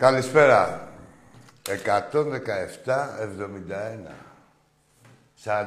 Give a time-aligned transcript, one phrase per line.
[0.00, 0.88] Καλησπέρα.
[1.68, 1.72] 117-71.
[5.44, 5.58] 46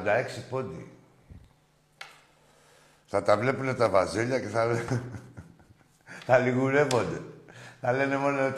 [0.50, 0.90] πόντι.
[3.06, 4.66] Θα τα βλέπουν τα βαζέλια και θα,
[6.26, 7.20] θα λιγουρεύονται.
[7.80, 8.52] Θα λένε μόνο 36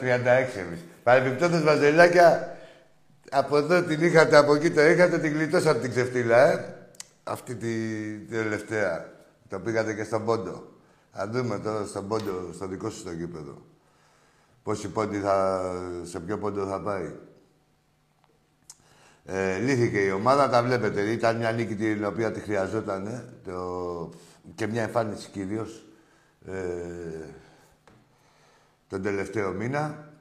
[0.57, 0.85] εμείς.
[1.03, 2.57] Παρεμπιπτόντως βαζελάκια,
[3.31, 6.75] από εδώ την είχατε, από εκεί το είχατε, την γλιτώσατε την ξεφτύλα, ε.
[7.23, 7.67] Αυτή τη,
[8.17, 9.09] τη τελευταία.
[9.49, 10.71] Το πήγατε και στον πόντο.
[11.11, 13.75] Θα δούμε τώρα στον πόντο, στο δικό σου το γήπεδο.
[14.67, 15.71] Πόσοι πόντι θα,
[16.03, 17.15] σε ποιο πόντο θα πάει.
[19.25, 21.11] Ε, λύθηκε η ομάδα, τα βλέπετε.
[21.11, 24.09] Ήταν μια νίκη την οποία τη χρειαζόταν το...
[24.55, 25.85] και μια εμφάνιση κυρίως
[26.45, 27.33] ε,
[28.87, 30.13] τον τελευταίο μήνα.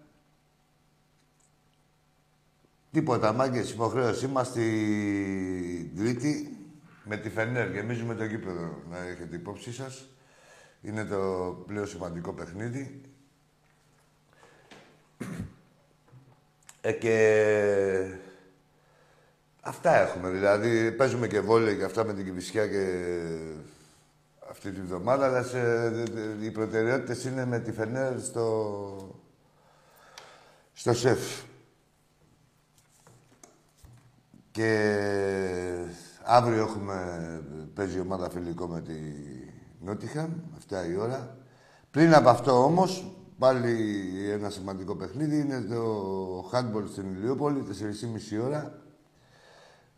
[2.90, 4.24] Τίποτα, μάγκες, υποχρέωση.
[4.24, 6.56] Είμαστε στην Τρίτη
[7.04, 7.70] με τη Φενέρ.
[7.70, 10.08] Γεμίζουμε το γήπεδο, να έχετε υπόψη σας.
[10.82, 11.18] Είναι το
[11.66, 13.00] πλέον σημαντικό παιχνίδι.
[16.80, 18.16] Ε, και
[19.60, 20.30] αυτά έχουμε.
[20.30, 23.16] Δηλαδή, παίζουμε και βόλιο και αυτά με την Κηφισιά και
[24.50, 25.92] αυτή τη βδομάδα, αλλά σε,
[26.40, 29.20] οι προτεραιότητες είναι με τη Φενέρ στο,
[30.72, 31.42] στο ΣΕΦ.
[34.50, 34.98] Και
[36.22, 37.40] αύριο έχουμε,
[37.74, 38.94] παίζει ομάδα φιλικό με τη
[39.80, 41.36] Νότιχαμ, αυτά η ώρα.
[41.90, 47.64] Πριν από αυτό όμως, Πάλι ένα σημαντικό παιχνίδι είναι το handball στην Ηλιούπολη,
[48.38, 48.82] 4,5 ώρα.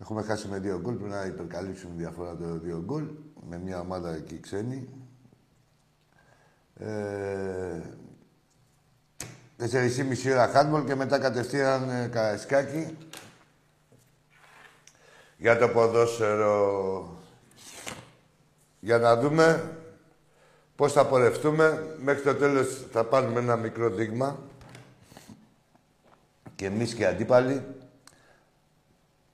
[0.01, 3.09] Έχουμε χάσει με δύο γκολ, πρέπει να υπερκαλύψουμε διαφορά το δύο γκολ,
[3.49, 4.89] με μια ομάδα εκεί ξένη.
[6.75, 7.83] Ε,
[9.59, 12.97] 4,5 ώρα handball και μετά κατευθείαν ε, καραϊσκάκι.
[15.37, 17.09] Για το ποδόσφαιρο,
[18.81, 19.77] για να δούμε
[20.79, 24.39] Πώς θα πορευτούμε, μέχρι το τέλος θα πάρουμε ένα μικρό δείγμα
[26.55, 27.63] και εμείς και οι αντίπαλοι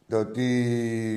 [0.09, 0.43] το τι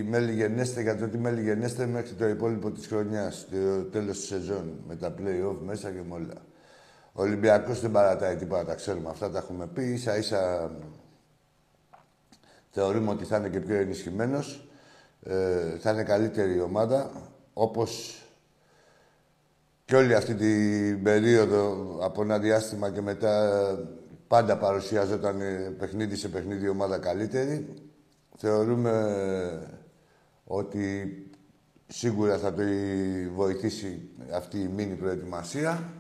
[0.08, 4.28] μέλη γενέστε, για το τι μέλη γενέστε μέχρι το υπόλοιπο της χρονιάς, το τέλος της
[4.28, 6.42] σεζόν, με τα play-off μέσα και με όλα.
[7.14, 9.10] Ο Ολυμπιακός δεν παρατάει τίποτα, τα ξέρουμε.
[9.10, 9.84] Αυτά τα έχουμε πει.
[9.84, 10.72] Ίσα ίσα
[12.70, 14.68] θεωρούμε ότι θα είναι και πιο ενισχυμένος.
[15.24, 17.12] Ε, θα είναι καλύτερη η ομάδα,
[17.54, 18.22] όπως
[19.88, 23.60] και όλη αυτή την περίοδο από ένα διάστημα και μετά
[24.28, 25.42] πάντα παρουσιάζονταν
[25.80, 27.74] παιχνίδι σε παιχνίδι ομάδα καλύτερη.
[28.38, 28.92] Θεωρούμε
[30.44, 31.26] ότι
[31.88, 32.64] σίγουρα θα το
[33.36, 35.94] βοηθήσει αυτή η μήνυ προετοιμασία.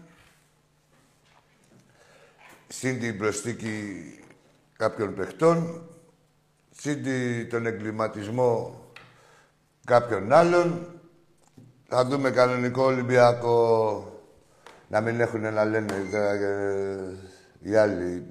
[2.68, 4.04] Συν την προσθήκη
[4.78, 5.88] κάποιων παιχτών,
[6.72, 7.04] συν
[7.50, 8.82] τον εγκληματισμό
[9.86, 10.97] κάποιων άλλων,
[11.88, 14.12] θα δούμε κανονικό Ολυμπιακό
[14.88, 18.26] να μην έχουν να λένε ε, οι άλλοι.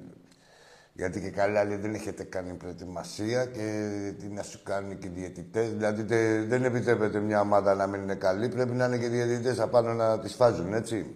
[0.93, 5.11] Γιατί και καλά λέει, δεν έχετε κάνει προετοιμασία και τι να σου κάνουν και οι
[5.15, 5.69] διαιτητές.
[5.69, 6.01] Δηλαδή
[6.47, 8.49] δεν επιτρέπεται μια ομάδα να μην είναι καλή.
[8.49, 11.15] Πρέπει να είναι και οι διαιτητές απάνω να τις φάζουν, έτσι.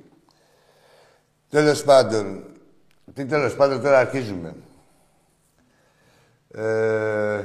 [1.49, 2.43] Τέλος πάντων.
[3.13, 4.55] Τι τέλος πάντων, τώρα αρχίζουμε.
[6.51, 7.43] Ε,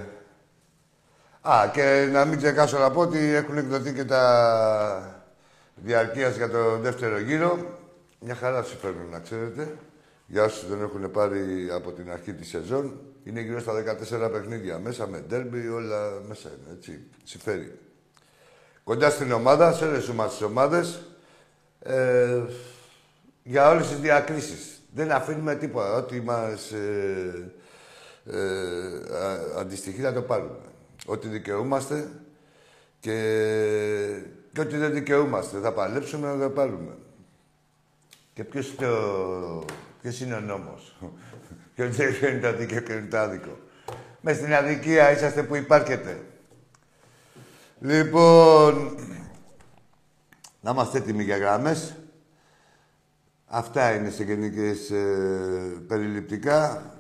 [1.51, 5.25] α, και να μην ξεχάσω να πω ότι έχουν εκδοθεί και τα
[5.75, 7.59] διαρκείας για το δεύτερο γύρο.
[8.21, 9.77] Μια χαρά συμφέρουν, να ξέρετε.
[10.27, 14.79] Για όσους δεν έχουν πάρει από την αρχή τη σεζόν, είναι γύρω στα 14 παιχνίδια.
[14.79, 17.01] Μέσα με ντέρμπι, όλα μέσα είναι, έτσι.
[17.25, 17.79] Συμφέρει.
[18.85, 21.01] Κοντά στην ομάδα, σε όλες τις ομάδες,
[21.83, 22.43] ε,
[23.43, 24.81] για όλες τις διακρίσεις.
[24.95, 25.93] Δεν αφήνουμε τίποτα.
[25.93, 27.53] Ό,τι μας ε,
[28.25, 28.41] ε,
[29.59, 30.66] αντιστοιχεί θα το πάρουμε.
[31.07, 32.09] Ό,τι δικαιούμαστε
[33.01, 33.13] και,
[34.53, 35.59] και ό,τι δεν δικαιούμαστε.
[35.59, 36.97] Θα παλέψουμε να το πάρουμε.
[38.35, 39.65] Και ποιος, το,
[40.03, 40.97] ποιος είναι ο νόμος;
[41.75, 43.59] ποιος είναι το δίκαιο και είναι το άδικο.
[44.21, 46.21] Μες στην αδικία είσαστε που υπάρχετε.
[47.81, 48.99] Λοιπόν,
[50.61, 51.97] να είμαστε έτοιμοι για γράμμες.
[53.47, 56.91] Αυτά είναι σε γενικές ε, περιληπτικά.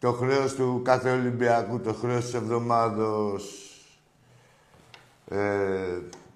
[0.00, 3.70] Το χρέος του κάθε Ολυμπιακού, το χρέος της εβδομάδος.
[5.28, 5.36] Ε,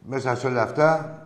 [0.02, 1.18] μέσα σε όλα αυτά,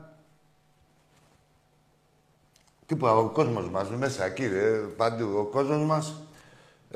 [2.87, 6.15] τίποτα, ο κόσμος μας, μέσα εκεί, ρε, παντού, ο κόσμος μας,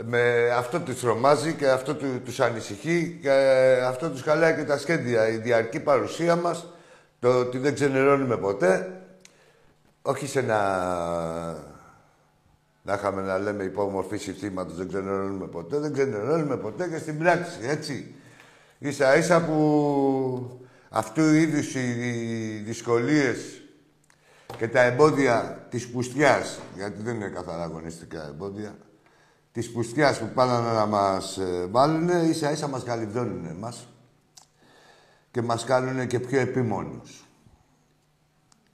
[0.02, 3.30] με αυτό τους τρομάζει και αυτό του, τους ανησυχεί και
[3.86, 5.28] αυτό τους χαλάει και τα σχέδια.
[5.28, 6.66] Η διαρκή παρουσία μας,
[7.20, 9.00] το ότι δεν ξενερώνουμε ποτέ,
[10.02, 11.71] όχι σε να...
[12.82, 17.58] Να είχαμε να λέμε υπόμορφη συστήματος, δεν ξενερώνουμε ποτέ, δεν ξενερώνουμε ποτέ και στην πράξη,
[17.62, 18.14] έτσι.
[18.78, 23.62] Ίσα ίσα που αυτού είδους οι δυσκολίες
[24.58, 28.76] και τα εμπόδια της πουστιάς, γιατί δεν είναι καθαρά αγωνιστικά εμπόδια,
[29.52, 33.86] της πουστιάς που πάνε να μας ε, βάλουν, ίσα ίσα μας καλυβδώνουν εμάς
[35.30, 37.26] και μας κάνουν και πιο επίμονους.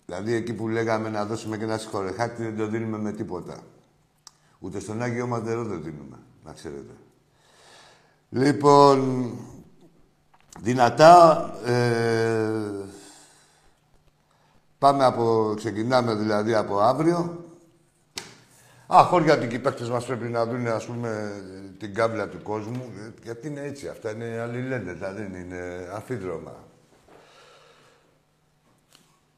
[0.05, 3.63] Δηλαδή εκεί που λέγαμε να δώσουμε και ένα συγχωρεχάτι δεν το δίνουμε με τίποτα.
[4.59, 6.93] Ούτε στον Άγιο Μαντερό δεν δίνουμε, να ξέρετε.
[8.29, 9.31] Λοιπόν,
[10.61, 12.85] δυνατά, ε,
[14.79, 17.43] πάμε από, ξεκινάμε δηλαδή από αύριο.
[18.95, 21.43] Α, χώρια ότι οι παίκτες μας πρέπει να δουν, ας πούμε,
[21.79, 22.93] την κάμπλα του κόσμου.
[23.23, 26.65] Γιατί είναι έτσι, αυτά είναι αλληλένδετα, δεν είναι αφίδρομα.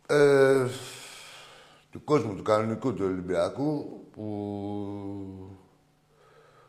[0.06, 0.66] Ε,
[2.00, 5.58] του κόσμου, του κανονικού, του Ολυμπιακού, που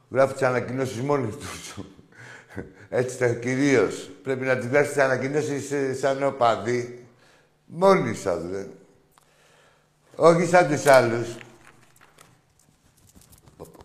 [0.10, 1.76] γράφει τις ανακοινώσεις μόνοι τους.
[2.90, 4.10] Έτσι τα κυρίως.
[4.24, 7.06] Πρέπει να τις γράφει τις ανακοινώσεις σαν οπαδί.
[7.66, 8.64] Μόνοι σας, δε.
[10.16, 11.28] Όχι σαν τους άλλους.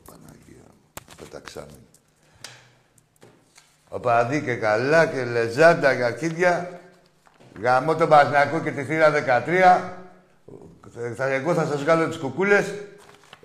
[0.06, 0.66] Παναγία,
[1.16, 1.78] πεταξάμε.
[3.88, 6.81] Οπαδί και καλά και λεζάντα για αρχίδια.
[7.60, 9.12] Γαμώ τον Παναγιακό και τη θύρα
[9.46, 10.06] 13.
[11.16, 12.75] Θα, εγώ θα σας βγάλω τις κουκούλες.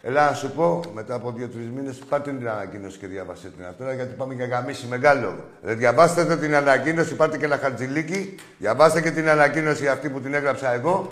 [0.01, 3.93] Ελά να σου πω, μετά από δύο-τρεις μήνες, πάρτε την ανακοίνωση και διαβάστε την τώρα,
[3.93, 5.35] γιατί πάμε για γαμίση μεγάλο.
[5.61, 8.35] Δεν διαβάστε την ανακοίνωση, πάρτε και ένα χαρτζιλίκι.
[8.57, 11.07] Διαβάστε και την ανακοίνωση αυτή που την έγραψα εγώ.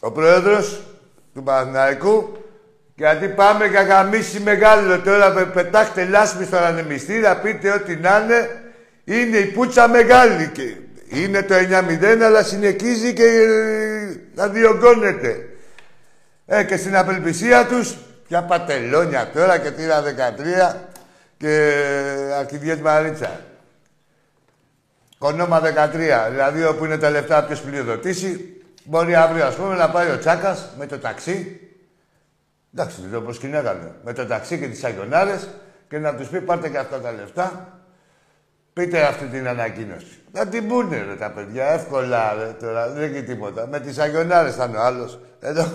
[0.00, 0.82] Ο πρόεδρος
[1.34, 2.36] του Παναθηναϊκού.
[2.94, 8.60] Γιατί πάμε για γαμίση μεγάλο τώρα, πετάχτε λάσπη στον ανεμιστήρα, πείτε ό,τι να είναι.
[9.04, 10.76] Είναι η πουτσα μεγάλη και
[11.08, 13.95] είναι το 9-0, αλλά συνεχίζει και ε,
[14.34, 15.48] να διωγγώνεται.
[16.46, 17.96] Ε, και στην απελπισία τους,
[18.28, 20.76] πια πατελόνια τώρα και τύρα 13
[21.36, 21.72] και
[22.38, 23.40] αρχιδιές Μαρίτσα.
[25.18, 30.10] Κονόμα 13, δηλαδή όπου είναι τα λεφτά ποιος πληροδοτήσει, μπορεί αύριο ας πούμε να πάει
[30.10, 31.60] ο Τσάκας με το ταξί.
[32.74, 33.92] Εντάξει, δεν το προσκυνάγανε.
[34.04, 35.48] Με το ταξί και τις αγιονάρες
[35.88, 37.75] και να τους πει πάρτε και αυτά τα λεφτά.
[38.80, 40.22] Πείτε αυτή την ανακοίνωση.
[40.32, 43.66] Να την πούνε ρε τα παιδιά, εύκολα ρε τώρα, δεν έχει τίποτα.
[43.66, 45.18] Με τις αγιονάρες θα είναι ο άλλος.
[45.40, 45.72] Εδώ...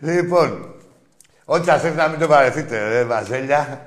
[0.00, 0.74] Λοιπόν,
[1.44, 3.86] ό,τι σας έρθει να μην το παρεθείτε, ρε Βαζέλια.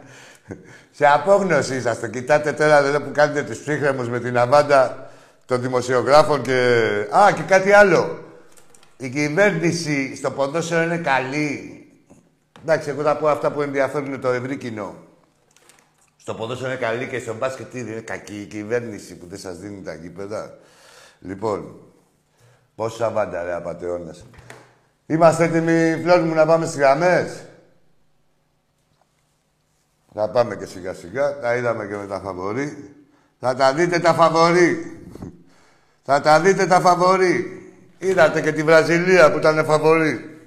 [0.92, 2.10] Σε απόγνωση είσαστε.
[2.10, 5.10] Κοιτάτε τώρα εδώ που κάνετε τους ψύχρεμους με την αβάντα
[5.46, 6.88] των δημοσιογράφων και...
[7.18, 8.26] Α, και κάτι άλλο.
[8.98, 11.80] Η κυβέρνηση στο ποδόσφαιρο είναι καλή.
[12.62, 14.96] Εντάξει, εγώ θα πω αυτά που ενδιαφέρουν το ευρύ κοινό.
[16.26, 19.82] Στο ποδόσφαιρο είναι καλή και στο μπάσκετ είναι κακή η κυβέρνηση που δεν σας δίνει
[19.82, 20.58] τα γήπεδα.
[21.20, 21.80] Λοιπόν,
[22.76, 24.26] πόσα βάντα ρε απατεώνας.
[25.06, 27.46] Είμαστε έτοιμοι, φλόρ μου, να πάμε στις γραμμές.
[30.14, 31.40] Θα πάμε και σιγά σιγά.
[31.40, 32.96] Τα είδαμε και με τα φαβορή.
[33.40, 35.02] Θα τα δείτε τα φαβορή.
[36.04, 37.46] Θα τα δείτε τα φαβορή.
[37.98, 40.40] Είδατε και τη Βραζιλία που ήταν φαβορή.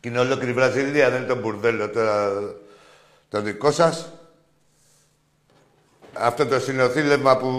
[0.00, 2.30] Και είναι ολόκληρη Βραζιλία, δεν είναι το μπουρδέλο τώρα
[3.28, 4.14] το δικό σας.
[6.12, 7.50] Αυτό το συνοθήλευμα που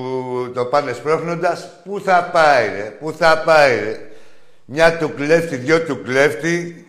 [0.53, 4.11] το πάνε σπρώχνοντας, πού θα πάει ρε, πού θα πάει ρε.
[4.65, 6.85] μια του κλέφτη, δυο του κλέφτη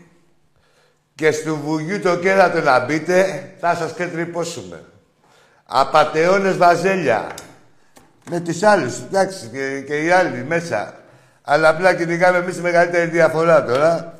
[1.14, 4.85] και στο βουγιού το κέρατο να μπείτε, θα σας τρυπώσουμε.
[5.64, 7.35] Απατεώνες βαζέλια.
[8.31, 10.95] Με τις άλλους, εντάξει, και, και οι άλλοι μέσα.
[11.42, 14.19] Αλλά απλά κυνηγάμε εμείς τη μεγαλύτερη διαφορά τώρα.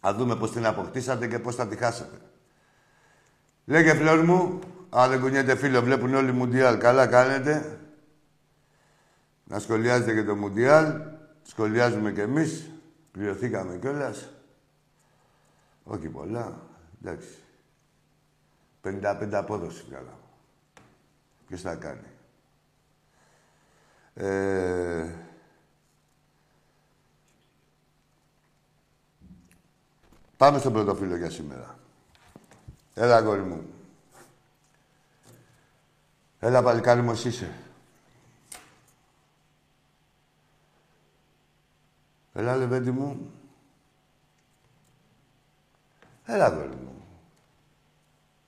[0.00, 2.16] Α δούμε πώς την αποκτήσατε και πώς θα τη χάσετε.
[3.64, 4.58] Λέγε φλόρ μου,
[4.96, 6.78] αν δεν κουνιέται φίλο, βλέπουν όλοι Μουντιάλ.
[6.78, 7.78] Καλά κάνετε.
[9.44, 11.00] Να σχολιάζετε και το Μουντιάλ.
[11.42, 12.70] Σχολιάζουμε κι εμείς.
[13.12, 14.28] Πληρωθήκαμε κιόλας.
[15.84, 16.60] Όχι πολλά.
[17.02, 17.28] Εντάξει.
[18.82, 20.18] 55 απόδοση καλά.
[21.46, 22.08] Ποιος θα κάνει.
[24.14, 25.10] Ε...
[30.36, 31.78] Πάμε στον πρώτο φίλο για σήμερα.
[32.94, 33.73] Έλα, αγόρι μου.
[36.44, 37.52] Έλα, παλικάρι μου, εσύ είσαι.
[42.32, 43.32] Έλα, λεβέντι μου.
[46.24, 47.04] Έλα, αγόρι μου.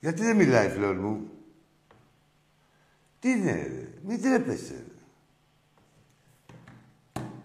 [0.00, 1.30] Γιατί δεν μιλάει, φλόρ μου;
[3.18, 3.92] Τι είναι, ρε.
[4.02, 4.84] Μην τρέπεσαι.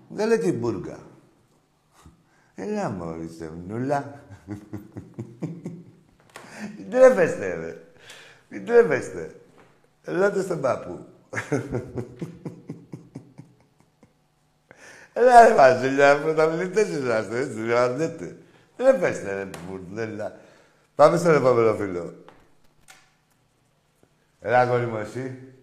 [0.10, 1.00] Βγάλε την μπουργα.
[2.56, 3.30] Έλα, μόλι,
[3.68, 4.24] νουλά.
[6.78, 7.84] Μην τρέπεστε, ρε.
[8.50, 9.41] Μην τρέπεστε.
[10.04, 11.06] Ελάτε στον παππού.
[15.14, 18.38] Έλα ρε Βασίλια, πρωταθλητές είσαστε, έτσι, ραντέτε.
[18.78, 20.36] Δεν πέστε ρε μπουρδέλα.
[20.96, 22.14] Πάμε στον επόμενο φίλο.
[24.40, 25.54] Έλα, αγόρι μου, εσύ.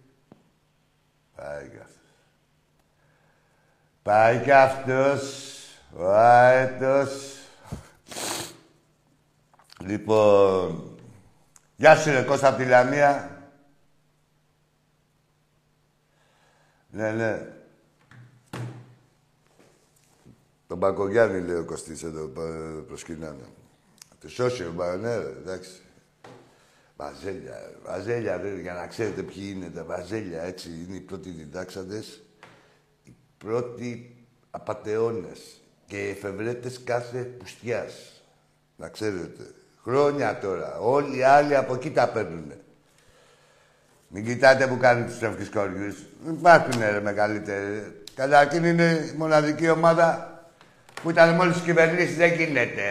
[1.35, 1.95] Πάει κι αυτός.
[4.01, 5.47] Πάει κι αυτός.
[5.97, 7.35] Ο αέτος.
[9.79, 10.97] Λοιπόν,
[11.75, 13.28] γεια σου ρε Κώστα από τη Λαμία.
[16.91, 17.47] Ναι, ναι.
[20.67, 22.31] Τον Πακογιάννη λέει ο Κωστής εδώ
[22.87, 23.43] προσκυνάνε.
[24.21, 25.81] Το σώσιο, ναι, εντάξει.
[26.95, 32.23] Βαζέλια, βαζέλια, ρε, για να ξέρετε ποιοι είναι τα βαζέλια, έτσι, είναι οι πρώτοι διδάξαντες,
[33.03, 34.15] οι πρώτοι
[34.51, 38.23] απατεώνες και εφευρέτες κάθε πουστιάς.
[38.75, 39.53] Να ξέρετε.
[39.83, 40.79] Χρόνια τώρα.
[40.79, 42.61] Όλοι οι άλλοι από εκεί τα παίρνουνε.
[44.11, 45.95] Μην κοιτάτε που κάνει τους ευκαισκόριους.
[46.29, 48.03] Υπάρχουν ρε μεγαλύτεροι.
[48.15, 50.33] Καταρχήν είναι η μοναδική ομάδα
[51.03, 52.15] που ήταν μόλις στις κυβερνήσεις.
[52.15, 52.81] Δεν γίνεται.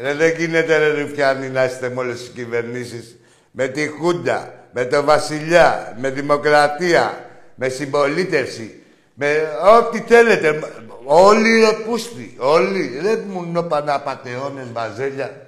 [0.00, 0.14] Ρε.
[0.14, 3.16] δεν γίνεται ρε Ρουφιάνη να είστε μόλις στις κυβερνήσεις.
[3.50, 8.82] Με τη Χούντα, με το Βασιλιά, με δημοκρατία, με συμπολίτευση,
[9.14, 10.60] με ό,τι θέλετε.
[11.04, 12.98] Όλοι ρε πούστη, όλοι.
[13.02, 15.45] Δεν μου νόπαν απατεώνες, βαζέλια.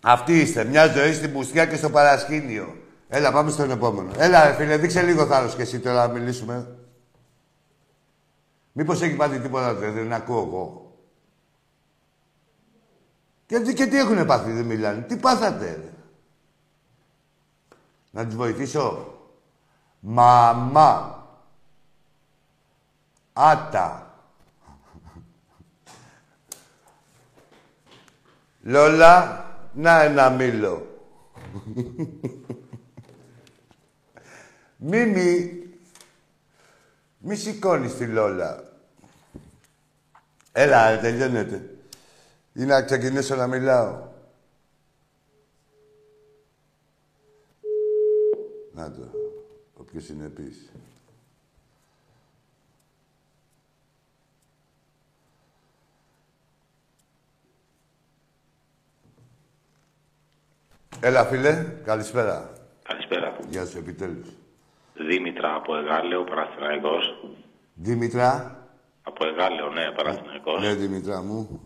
[0.00, 0.64] Αυτοί είστε.
[0.64, 2.76] Μια ζωή στην πουστιά και στο παρασκήνιο.
[3.08, 4.10] Έλα, πάμε στον επόμενο.
[4.16, 6.76] Έλα, φίλε, δείξε λίγο θάρρος και εσύ τώρα να μιλήσουμε.
[8.72, 10.92] Μήπως έχει πάθει τίποτα, δεν ακούω εγώ.
[13.46, 15.00] Και, και τι έχουνε πάθει, δεν μιλάνε.
[15.00, 15.92] Τι πάθατε,
[18.10, 19.14] Να τις βοηθήσω.
[20.00, 21.26] Μαμά.
[23.32, 24.14] Άτα.
[28.62, 29.47] Λόλα.
[29.78, 30.86] Να ένα μήλο.
[34.76, 35.62] Μίμη,
[37.18, 38.72] μη σηκώνεις τη Λόλα.
[40.52, 41.76] Έλα, τελειώνεται.
[42.52, 44.08] Ή να ξεκινήσω να μιλάω.
[48.72, 49.10] Να το,
[49.76, 50.70] όποιος είναι επίσης.
[61.00, 61.64] Έλα, φίλε.
[61.84, 62.52] Καλησπέρα.
[62.82, 63.36] Καλησπέρα.
[63.48, 64.28] Γεια σου, επιτέλους.
[64.94, 67.04] Δήμητρα από Εγάλεο, Παραθυναϊκός.
[67.74, 68.56] Δήμητρα;
[69.02, 70.60] Από Εγάλεο, ναι, Παραθυναϊκός.
[70.60, 71.60] Ναι, Δήμητρα μου.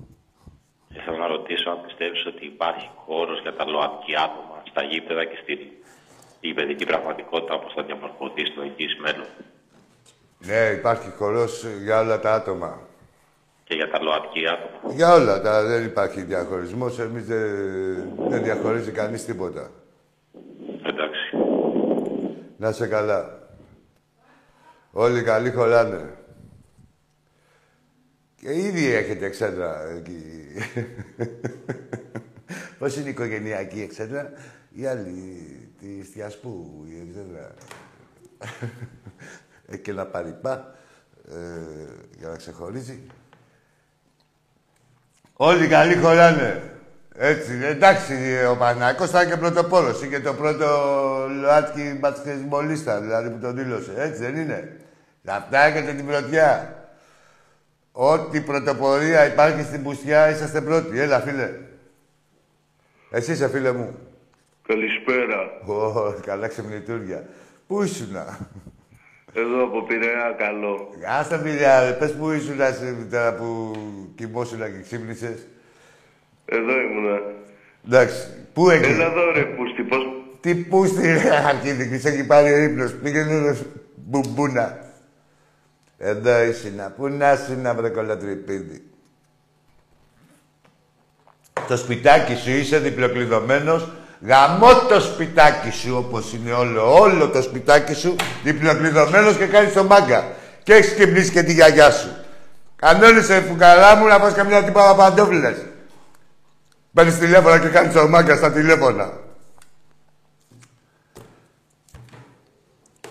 [1.05, 5.39] Θέλω να ρωτήσω αν πιστεύεις ότι υπάρχει χώρος για τα ΛΟΑΤΚΙ άτομα στα γήπεδα και
[5.43, 5.59] στην
[6.41, 9.27] η παιδική πραγματικότητα όπως θα διαμορφωθεί στο εγγύης μέλλον;
[10.39, 12.81] Ναι, υπάρχει χώρος για όλα τα άτομα.
[13.73, 14.95] Και για τα ΛΟΑΤΚΙ άτομα.
[14.95, 15.63] Για όλα τα.
[15.65, 16.99] Δεν υπάρχει διαχωρισμός.
[16.99, 19.71] Εμείς δεν, δεν διαχωρίζει κανείς τίποτα.
[20.83, 21.37] Εντάξει.
[22.57, 23.49] Να σε καλά.
[24.91, 26.15] Όλοι καλοί χωράνε.
[28.37, 30.23] Και ήδη έχετε εξέδρα εκεί.
[32.79, 34.33] Πώς είναι η οικογενειακή εξέδρα,
[34.73, 35.41] η άλλη
[35.81, 37.55] τη Στιασπού, η εξέδρα.
[39.67, 40.75] Έχει και ένα παρυπά
[41.29, 41.37] ε,
[42.19, 43.07] για να ξεχωρίζει.
[45.45, 46.63] Όλοι καλοί χωράνε.
[47.15, 48.15] Έτσι, εντάξει,
[48.51, 50.03] ο Πανάκος ήταν και πρωτοπόλος.
[50.03, 50.67] Είχε το πρώτο
[51.41, 53.93] ΛΟΑΤΚΙ μπασκετμπολίστα, δηλαδή που τον δήλωσε.
[53.97, 54.77] Έτσι δεν είναι.
[55.27, 56.77] Αυτά έχετε την πρωτιά.
[57.93, 61.01] Ό,τι πρωτοπορία υπάρχει στην πουστιά, είσαστε πρώτοι.
[61.01, 61.51] Έλα, φίλε.
[63.11, 63.99] Εσύ είσαι, φίλε μου.
[64.67, 65.37] Καλησπέρα.
[65.67, 67.25] Ω, καλά ξεμνητούρια.
[67.67, 68.39] Πού ήσουνα;
[69.35, 70.89] Εδώ από Πειραιά, καλό.
[71.19, 71.93] Άστα Πειραιά, ρε.
[71.93, 73.73] Πες πού ήσουνα σε- τώρα που
[74.15, 75.47] κοιμόσουνα και ξύπνησες.
[76.45, 77.21] Εδώ ήμουνα.
[77.87, 78.27] Εντάξει.
[78.53, 79.01] Πού Έλα εκεί.
[79.01, 80.03] εδώ ρε πούστη, πώς...
[80.41, 81.99] Τι πούστη, ρε, αρχίδικη.
[81.99, 82.95] Σε έχει πάρει ο ύπνος.
[83.03, 83.57] Πήγαινε ρε,
[83.95, 84.79] μπουμπούνα.
[85.99, 86.91] Εδώ ήσουνα.
[86.97, 88.83] Πού να ήσουνα, βρε κολοτρυπίδι.
[91.69, 93.89] Το σπιτάκι σου είσαι διπλοκλειδωμένος.
[94.27, 97.01] Γαμώ το σπιτάκι σου όπως είναι όλο.
[97.01, 100.33] Όλο το σπιτάκι σου διπλοκλειδωμένος και κάνεις το μάγκα.
[100.63, 102.09] Και έχεις ξυπνήσει και τη γιαγιά σου.
[102.77, 105.57] Κανόνισε φουκαρά μου να πας καμιά τύπα παντόφλες.
[106.93, 109.13] Παίρνεις τηλέφωνα και κάνεις το μάγκα στα τηλέφωνα.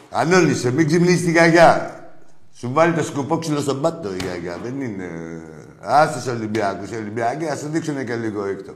[0.09, 1.95] Ανώνυσε, μην ξυπνήσεις τη γιαγιά.
[2.53, 4.57] Σου βάλει το σκουπόξυλο στον πάτο η γιαγιά.
[4.63, 5.09] Δεν είναι.
[5.81, 6.91] Άσε του Ολυμπιακούς.
[6.91, 8.73] Οι Ολυμπιακοί ας σου δείξουν και λίγο έκτο.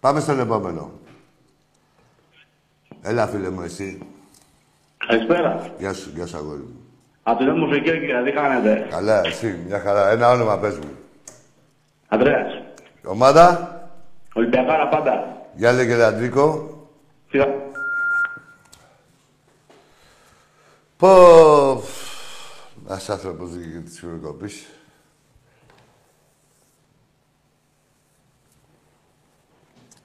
[0.00, 0.92] Πάμε στον επόμενο.
[3.06, 3.98] Έλα, φίλε μου, εσύ.
[5.06, 5.66] Καλησπέρα.
[5.78, 6.80] Γεια σου, γεια σου, αγόρι μου.
[7.22, 7.90] Από την μουσική,
[8.24, 10.10] τι κάνετε; Καλά, εσύ, μια χαρά.
[10.10, 10.90] Ένα όνομα πες μου.
[12.08, 12.62] Ανδρέας.
[13.04, 13.78] Ομάδα,
[14.34, 15.36] Ολυμπιακάρα πάντα.
[15.54, 16.68] γεια λέγε Αντρίκο.
[17.28, 17.46] Φύγα.
[20.96, 21.10] Πω...
[22.88, 24.02] Ένας άνθρωπος βγήκε της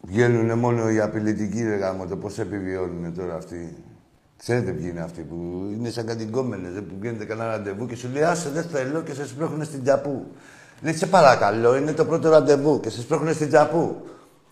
[0.10, 0.16] Ευρωκοπής.
[0.16, 3.76] Βγαίνουνε μόνο οι απειλητικοί ρε γάμο, το πώς επιβιώνουνε τώρα αυτοί.
[4.38, 5.36] Ξέρετε ποιοι είναι αυτοί που
[5.78, 9.14] είναι σαν κατοικόμενες, ρε, που βγαίνετε κανένα ραντεβού και σου λέει άσε δεν θέλω και
[9.14, 10.26] σε σπρώχνουν στην τζαπού.
[10.82, 14.02] Λέει σε παρακαλώ, είναι το πρώτο ραντεβού και σε σπρώχνουν στην τζαπού.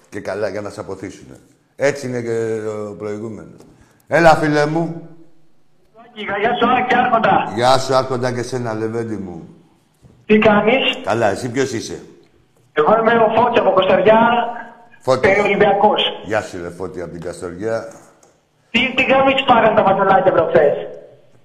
[0.10, 1.38] Και καλά για να σε αποθήσουνε.
[1.76, 2.60] Έτσι είναι και
[2.90, 3.62] ο προηγούμενος.
[4.08, 5.10] Έλα φίλε μου.
[6.14, 7.52] Γεια σου, Άκη Άρχοντα.
[7.56, 9.48] Γεια σου, άρχοντα και σένα, λεβέντι μου.
[10.26, 12.02] Τι κάνεις; Καλά, εσύ ποιος είσαι;
[12.74, 14.20] Εγώ είμαι ο Φώτης από Κωνσταντιά,
[15.08, 15.30] Φώτη.
[15.30, 16.02] ε, Ολυμπιακός.
[16.24, 17.88] Γεια σου, ρε Φώτη, από την Καστοριά.
[18.72, 20.74] Τι, τι γαμίτσι πάγανε τα βασιλάκια προχθές.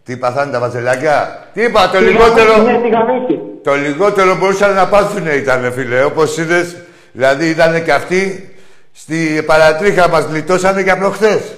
[0.04, 2.52] Τι παθάνε τα βαζελάκια; Τι είπα, το Τι λιγότερο...
[2.52, 3.40] γαμίτσι, Ναι, τι γαμίτσι.
[3.64, 6.02] Το λιγότερο μπορούσαν να πάθουν ήταν, φίλε.
[6.04, 6.76] Όπως είδες,
[7.12, 8.50] δηλαδή ήταν και αυτοί
[8.92, 11.54] στη παρατρίχα μας γλιτώσανε για προχθές.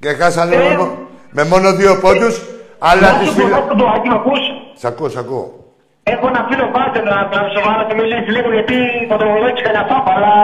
[0.00, 0.58] Και χάσανε Ε.
[0.68, 0.98] μόνο-
[1.30, 2.42] με μόνο δύο πόντους,
[2.78, 3.54] αλλά Να τις σου πω φίλε...
[3.54, 4.38] κάτι το Άκη, με ακούς.
[4.78, 5.65] Σ' ακούω, σ' ακούω.
[6.12, 8.74] Έχω ένα φίλο πάτε να, να σοβαρά να μιλήσει λίγο γιατί
[9.08, 10.34] θα τον ρωτήσει κανένα φάπα, αλλά...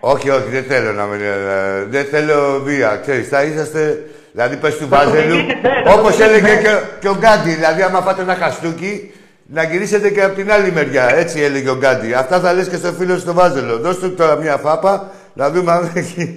[0.00, 1.16] Όχι, όχι, δεν θέλω να με...
[1.16, 4.04] ε, Δεν θέλω βία, ξέρεις, θα είσαστε...
[4.32, 6.24] Δηλαδή, πες του Θα το Βάζελου, μιλήσετε, θα το όπως μιλήσετε.
[6.48, 7.50] έλεγε και, και ο Γκάντι.
[7.50, 9.14] Δηλαδή, άμα φάτε ένα χαστούκι,
[9.46, 11.08] να γυρίσετε και από την άλλη μεριά.
[11.16, 12.12] Έτσι έλεγε ο Γκάντι.
[12.14, 13.78] Αυτά θα λες και στο φίλο σου το Βάζελο.
[13.78, 16.36] Δώσ' του τώρα μια φάπα, να δούμε αν έχει...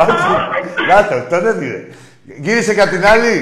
[0.00, 0.12] Όχι,
[0.88, 1.86] να το, τον έδινε.
[2.40, 3.34] Γύρισε και από την άλλη.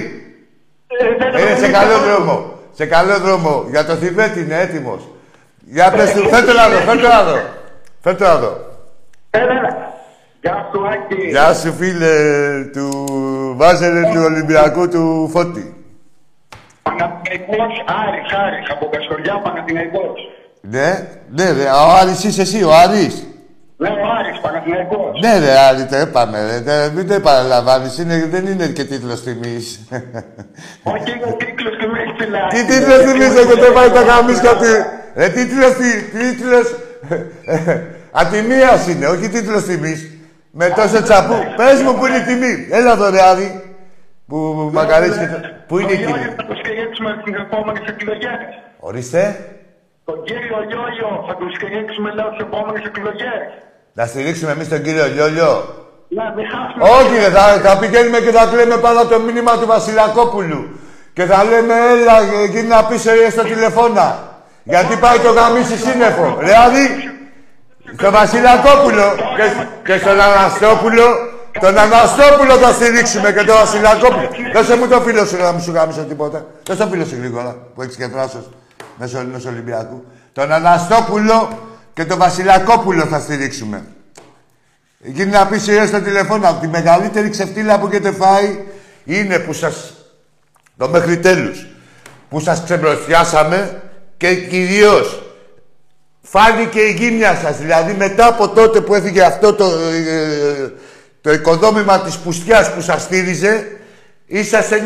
[0.86, 1.72] Ε, δεν το Είναι σε μιλήσω.
[1.72, 2.57] καλό δρόμο.
[2.78, 3.64] Σε καλό δρόμο.
[3.70, 5.08] Για το Θιβέτ είναι έτοιμος.
[5.64, 7.38] Για πες του, φέρ' το να δω, φέρ' το να δω.
[8.00, 8.56] Φέρ' το να δω.
[9.30, 9.92] Έλα, έλα.
[10.40, 11.28] Γεια σου, Άκη.
[11.28, 12.14] Γεια σου φίλε
[12.72, 12.90] του
[13.56, 15.84] Βάζελε του Ολυμπιακού του Φώτη.
[16.82, 20.18] Παναθηναϊκός, Άρης, Άρης, από Κασκοριά, Παναθηναϊκός.
[20.60, 23.26] Ναι, ναι ρε, ο Άρης είσαι εσύ, ο Άρης.
[23.80, 25.20] Ναι, ο Άρης, Παναθηναϊκός.
[25.22, 29.22] Ναι ρε Άρη, το είπαμε ρε, τε- μην το επαναλαμβάνεις, είναι, δεν είναι και τίτλος
[29.22, 29.80] τιμής.
[30.82, 32.48] Όχι, είναι ο τίτλος και με έχει φυλάει.
[32.48, 34.72] τι τίτλος τιμής έχω το πάει τα γαμίσια του.
[35.16, 36.66] Ρε τίτλος, τι, τίτλος,
[38.12, 40.10] ατιμίας είναι, όχι τίτλος τιμής.
[40.50, 41.34] Με τόσο τσαπού.
[41.56, 42.68] Πες μου που είναι η τιμή.
[42.70, 43.62] Έλα εδώ ρε Άρη.
[44.26, 44.36] Που
[44.72, 45.38] μακαρίζεις και το...
[45.68, 48.38] Πού είναι η τιμή; Θα το στηρίξουμε στις επόμενες εκλογές.
[48.80, 49.36] Ορίστε.
[50.10, 53.42] Τον κύριο Λιόλιο θα τον στηρίξουμε λέω στις επόμενες εκλογές.
[53.98, 55.50] Να στηρίξουμε εμείς τον κύριο Λιόλιο.
[56.18, 56.82] Να μην χάσουμε.
[56.96, 60.60] Όχι, ρε, θα, θα πηγαίνουμε και θα κλαίμε πάνω από το μήνυμα του Βασιλακόπουλου.
[61.16, 62.16] Και θα λέμε, έλα,
[62.52, 64.06] γίνα πίσω ρε στο τηλεφώνα.
[64.72, 66.26] Γιατί πάει το γαμίσι σύννεφο.
[66.46, 66.86] Ρε, Άδη,
[67.98, 69.46] στο Βασιλακόπουλο και,
[69.86, 71.06] και στον Αναστόπουλο,
[71.64, 74.28] τον Αναστόπουλο θα στηρίξουμε και τον Βασιλακόπουλο.
[74.54, 76.38] Δώσε μου το φίλο σου να μην σου γάμισω τίποτα.
[76.66, 78.46] Δώσε το φίλο σου γρήγορα που έχεις και θράσος
[78.98, 80.04] μέσω Ελληνός Ολυμπιακού.
[80.32, 81.58] Τον Αναστόπουλο
[81.92, 83.84] και τον Βασιλακόπουλο θα στηρίξουμε.
[84.98, 86.48] Γίνει να πει σειρές στο τηλεφώνο.
[86.48, 88.64] Από τη μεγαλύτερη ξεφτύλα που έχετε φάει
[89.04, 89.92] είναι που σας...
[90.76, 91.66] Το μέχρι τέλους.
[92.28, 93.82] Που σας ξεμπροστιάσαμε
[94.16, 95.22] και κυρίως
[96.22, 97.58] φάνηκε η γύμνια σας.
[97.58, 100.72] Δηλαδή μετά από τότε που έφυγε αυτό το, ε,
[101.20, 103.78] το οικοδόμημα της πουστιάς που σας στήριζε
[104.26, 104.82] είσαστε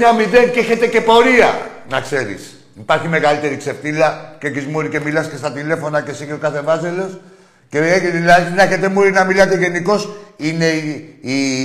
[0.47, 2.62] 9-0 και έχετε και πορεία, να ξέρεις.
[2.79, 6.61] Υπάρχει μεγαλύτερη ξεφτύλα και κισμούρι και μιλάς και στα τηλέφωνα και εσύ και ο κάθε
[6.61, 7.21] βάζελος.
[7.69, 7.81] Και
[8.13, 11.63] δηλαδή να έχετε μούρι να μιλάτε γενικώς είναι η, η,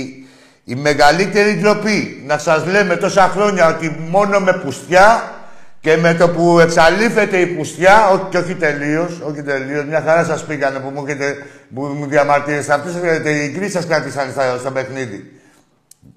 [0.64, 2.22] η μεγαλύτερη ντροπή.
[2.26, 5.32] Να σας λέμε τόσα χρόνια ότι μόνο με πουστιά
[5.80, 10.24] Και με το που εξαλείφεται η πουστιά, όχι, και όχι τελείως, όχι τελείως, μια χαρά
[10.24, 11.36] σας πήγανε που μου, έχετε,
[11.74, 12.72] που μου διαμαρτύρεστε.
[12.72, 12.94] Αυτές
[13.24, 15.32] οι γκρι σας κρατήσανε στο, στο παιχνίδι.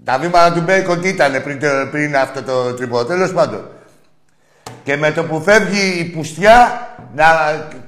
[0.04, 3.06] Τα βήματα του Μπέικον τι ήταν πριν, το- πριν αυτό το τρυπό.
[3.06, 3.70] Τέλος πάντων.
[4.84, 7.26] Και με το που φεύγει η πουστιά, να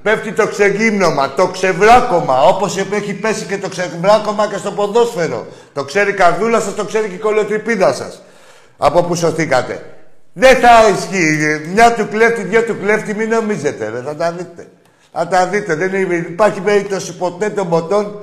[0.02, 5.48] πέφτει το ξεγύμνομα, το ξεβράκωμα, όπως έχει πέσει και το ξεβράκωμα και στο ποδόσφαιρο.
[5.74, 8.22] Το ξέρει η καρδούλα σας, το ξέρει και η κολοτρυπίδα σας.
[8.78, 9.86] Από που σωθήκατε.
[10.34, 11.38] Δεν θα ισχύει.
[11.74, 13.90] Μια του κλέφτη, δυο του κλέφτη, μην νομίζετε.
[13.90, 14.02] Ρε.
[14.02, 14.68] Θα τα δείτε.
[15.12, 15.76] Θα τα δείτε.
[15.76, 18.20] Δεν είναι- υπάρχει περίπτωση ποτέ των ποτών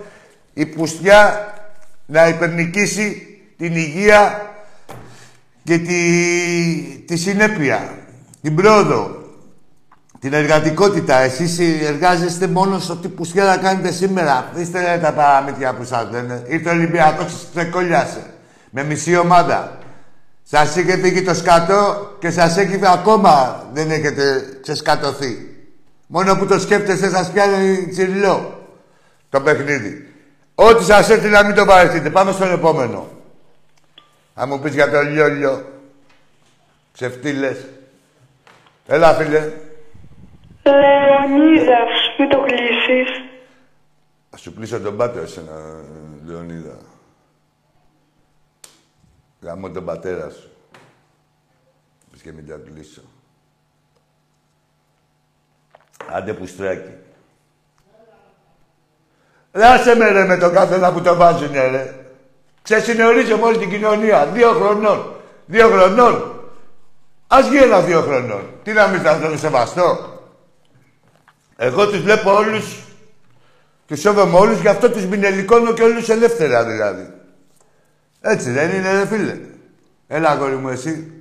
[0.55, 1.49] η πουστιά
[2.07, 3.23] να υπερνικήσει
[3.59, 4.51] την υγεία
[5.65, 5.95] και τη,
[7.07, 7.95] τη συνέπεια,
[8.43, 9.23] την πρόοδο,
[10.19, 11.19] την εργατικότητα.
[11.19, 14.53] Εσείς εργάζεστε μόνο στο τι πουστιά να κάνετε σήμερα.
[14.57, 16.43] Είστε τα παραμύθια που σας λένε.
[16.47, 18.25] Ήρθε ο Ολυμπιακός και σας ξεκολλιάσε.
[18.71, 19.79] Με μισή ομάδα.
[20.43, 25.55] Σας είχε φύγει το σκατό και σας έχει ακόμα δεν έχετε ξεσκατωθεί.
[26.07, 28.69] Μόνο που το σκέφτεστε σας πιάνει τσιριλό
[29.29, 30.15] το παιχνίδι.
[30.55, 32.11] Ό,τι σας έρθει να μην το παρεχτείτε.
[32.11, 33.09] Πάμε στον επόμενο.
[34.35, 35.65] Αν μου πεις για το λιόλιο.
[36.93, 37.57] Ξεφτύλες.
[38.93, 39.53] Έλα, φίλε.
[40.63, 43.09] Λεωνίδας, μην το κλείσεις.
[44.31, 45.53] Θα σου κλείσω τον πάτερ εσένα,
[46.27, 46.79] Λεωνίδα.
[49.41, 50.51] Γαμώ τον πατέρα σου.
[52.11, 53.01] Πες και μην τα κλείσω.
[56.11, 56.95] Άντε πουστράκι.
[59.53, 61.95] Ρε άσε με ρε με τον καθένα που το βάζουνε ρε.
[62.63, 64.27] Ξεσυνεωρίζομαι όλη την κοινωνία.
[64.27, 65.15] Δύο χρονών.
[65.47, 66.30] Δύο χρονών.
[67.33, 68.43] Ας γίνει ένα δύο χρονών.
[68.63, 69.99] Τι να μην θα τον σεβαστώ.
[71.57, 72.85] Εγώ τους βλέπω όλους
[73.91, 77.13] τους σέβομαι όλους, γι' αυτό τους μηνελικώνω και όλους ελεύθερα δηλαδή.
[78.21, 79.39] Έτσι δεν είναι, ρε φίλε.
[80.07, 81.13] Έλα, αγόρι μου, εσύ.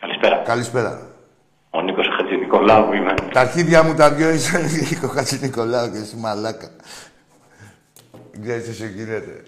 [0.00, 0.36] Καλησπέρα.
[0.36, 1.06] Καλησπέρα.
[1.70, 3.14] Ο Νίκος Χατζηνικολάου είμαι.
[3.32, 4.58] Τα αρχίδια μου τα δυο είσαι
[4.90, 6.68] Νίκο Χατζη Νικολάου και εσύ μαλάκα.
[8.32, 9.42] Δεν ξέρεις τι σου γίνεται.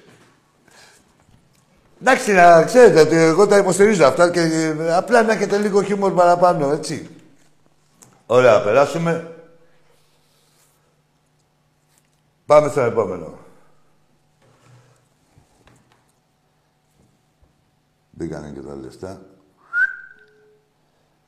[2.00, 6.12] Εντάξει, να ξέρετε ότι εγώ τα υποστηρίζω αυτά και ε, απλά να έχετε λίγο χιούμορ
[6.12, 7.10] παραπάνω, έτσι.
[8.26, 9.34] Ωραία, περάσουμε.
[12.46, 13.38] Πάμε στο επόμενο.
[18.10, 19.20] Μπήκανε και τα λεφτά.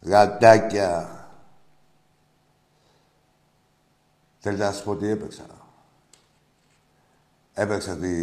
[0.01, 1.11] Γατάκια.
[4.39, 5.47] Θέλετε να σας πω τι έπαιξα.
[7.55, 8.15] Έπαιξα τη...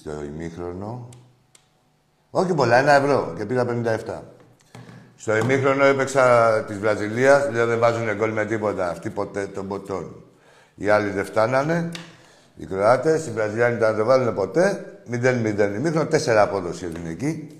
[0.00, 1.08] στο ημίχρονο.
[2.30, 4.20] Όχι πολλά, ένα ευρώ και πήρα 57.
[5.16, 10.14] Στο ημίχρονο έπαιξα της Βραζιλίας, δηλαδή δεν βάζουν γκολ με τίποτα αυτοί ποτέ των ποτών.
[10.74, 11.90] Οι άλλοι δεν φτάνανε.
[12.56, 14.86] Οι Κροάτες, οι Βραζιλιάνοι δεν το βάλουν ποτέ.
[15.10, 17.56] 0-0 ημίχρονο, 4 απόδοση ελληνική.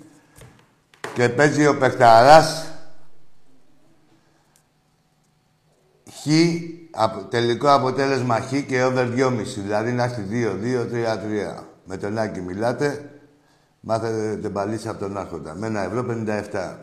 [1.13, 2.65] Και παίζει ο Πεχταράς
[6.09, 6.27] Χ,
[6.91, 9.61] απο- τελικό αποτέλεσμα Χ και over 2,5.
[9.61, 11.63] Δηλαδή να έχει 2-2-3-3.
[11.85, 13.09] Με τον Άκη μιλάτε,
[13.79, 15.53] μάθετε την παλίτσα από τον Άρχοντα.
[15.55, 16.05] Με ένα ευρώ
[16.51, 16.75] 57.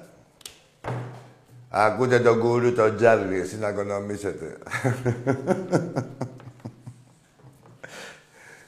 [1.71, 4.57] Ακούτε τον κουρού, τον Τζάρλι, εσύ να οικονομήσετε.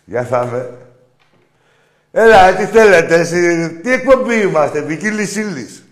[0.05, 0.71] Για πάμε.
[2.13, 5.85] Έλα, τι θέλετε, εσύ, τι εκπομπή είμαστε, ποικίλη ύλης.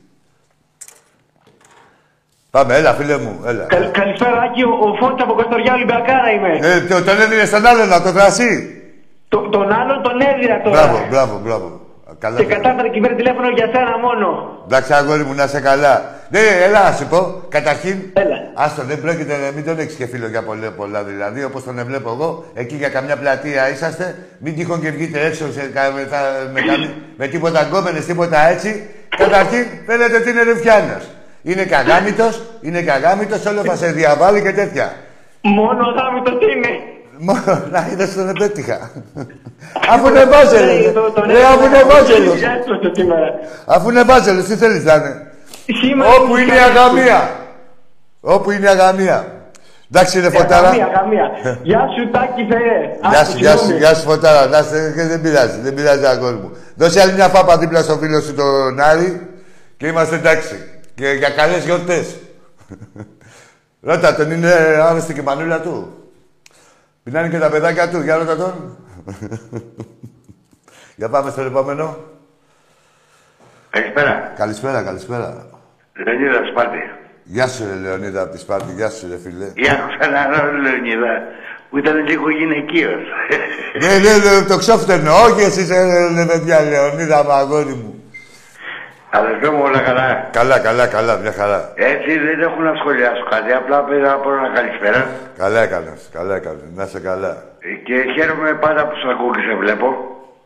[2.51, 3.65] Πάμε, έλα, φίλε μου, έλα.
[3.65, 4.63] Καλ- καλησπέρα, Άκη.
[4.63, 6.59] Ο, ο Φώτης από Καστοριά Ολυμπιακάρα είμαι.
[6.63, 8.80] Ε, το- τον έδινε στον άλλον να το κρασί.
[9.33, 10.77] Το, τον άλλον τον έδιρα τώρα.
[10.77, 11.69] Μπράβο, μπράβο, μπράβο.
[12.19, 12.37] Καλά.
[12.37, 14.27] Και το- κατάφερε και πήρε τηλέφωνο για σένα μόνο.
[14.67, 15.95] Εντάξει, αγόρι μου, να είσαι καλά.
[16.31, 17.21] Ναι, έλα να σου πω.
[17.49, 18.37] Καταρχήν, Έλα.
[18.55, 21.83] άστο, δεν πρόκειται να μην τον έχεις και φίλο για πολλά, πολλά δηλαδή, όπως τον
[21.87, 22.45] βλέπω εγώ.
[22.55, 24.17] Εκεί για καμιά πλατεία είσαστε.
[24.39, 28.49] Μην τυχόν και βγείτε έξω σε, κα- με, τα- με, καμί- με τίποτα γκόμενες, τίποτα
[28.49, 28.89] έτσι.
[29.17, 31.05] Καταρχήν, φαίνεται ότι είναι ρουφιάνος.
[31.43, 34.93] Είναι καγάμητος, είναι καγάμητος, όλο θα σε διαβάλει και τέτοια.
[35.43, 36.73] Μόνο γάμι τι είναι.
[37.23, 38.91] Μόνο να είδες τον επέτυχα.
[39.91, 40.87] Αφού είναι βάζελος.
[40.87, 42.41] Ναι, το- τον Ρε, αφού είναι έδιρα βάζελος.
[42.83, 43.27] το σήμερα.
[43.67, 45.27] Αφού είναι βάζελος, τι θέλεις να είναι;
[45.81, 47.31] Σήμερα Όπου είναι η αγαμία.
[48.21, 49.27] Όπου είναι η αγαμία.
[49.93, 50.69] Εντάξει, ρε Φωτάρα.
[50.69, 51.31] Καμία, καμία.
[51.71, 53.11] Γεια σου, Τάκη Θεέ.
[53.11, 54.47] Γεια σου, γεια σου, γεια σου Φωτάρα.
[54.47, 56.51] Να είστε και δεν πειράζει, δεν πειράζει αγόρι μου.
[56.75, 59.29] Δώσε άλλη μια φάπα δίπλα στο φίλο σου τον Άρη
[59.77, 60.55] και είμαστε εντάξει.
[60.95, 62.07] Και για καλές γιορτές.
[63.89, 64.53] Ρώτα τον, είναι
[64.83, 66.00] άρρωστη και η μανούλα του.
[67.05, 68.77] Πεινάνε και τα παιδάκια τους, για ρώτα τον.
[70.99, 71.97] για πάμε στο επόμενο.
[73.71, 74.33] Καλησπέρα.
[74.37, 75.47] Καλησπέρα, καλησπέρα.
[76.05, 76.79] Λεωνίδα Σπάρτη.
[77.25, 78.73] Γεια σου, ρε Λεωνίδα από τη Σπάρτη.
[78.73, 79.45] Γεια σου, ρε φίλε.
[79.45, 81.23] Ή άκουσα ένα άλλο Λεωνίδα
[81.71, 83.03] που ήταν λίγο γυναικείος.
[83.81, 85.13] Ναι, ναι, ναι, το ξόφτερνο.
[85.13, 85.85] Όχι εσείς, ε,
[86.17, 88.00] ρε παιδιά, Λεωνίδα, μου, αγόρι μου.
[89.11, 91.73] Αδερφέ μου, όλα καλά; Καλά, καλά, καλά, μια χαρά.
[91.75, 93.53] Έτσι δεν έχω να σχολιάσω κάτι.
[93.53, 95.07] Απλά πήρα να πω ένα καλησπέρα.
[95.39, 96.63] Καλά έκανες, καλά έκανες.
[96.75, 97.33] Να είσαι καλά.
[97.59, 99.89] Ε, Και χαίρομαι πάντα που σε ακούω και σε βλέπω.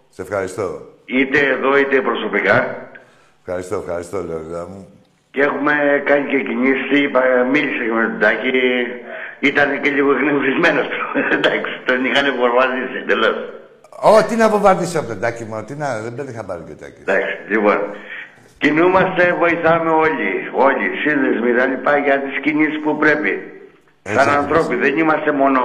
[0.09, 0.67] Σε ευχαριστώ.
[1.05, 2.57] Είτε εδώ είτε προσωπικά.
[3.47, 4.89] Ευχαριστώ, ευχαριστώ, Λεωνίδα μου.
[5.31, 5.73] Και έχουμε
[6.05, 6.97] κάνει και κινήσει.
[7.05, 8.51] Είπα- Μίλησε και με τον Τάκη.
[9.51, 11.01] Ήταν και λίγο εκνευρισμένος του.
[11.37, 13.37] Εντάξει, τον είχαν φορμαδίσει εντελώς.
[14.13, 16.75] Ω, τι να αποβαρδίσω από τον τάκι μου, τι να, δεν δεν είχα πάρει και
[16.83, 17.01] τάκι.
[17.07, 17.79] Εντάξει, λοιπόν.
[18.59, 20.31] Κινούμαστε, βοηθάμε όλοι.
[20.67, 23.33] Όλοι, σύνδεσμοι, τα λοιπά για τις κινήσεις που πρέπει.
[24.07, 24.45] Έτσι Σαν ακριβώς.
[24.45, 25.61] ανθρώποι, δεν είμαστε μόνο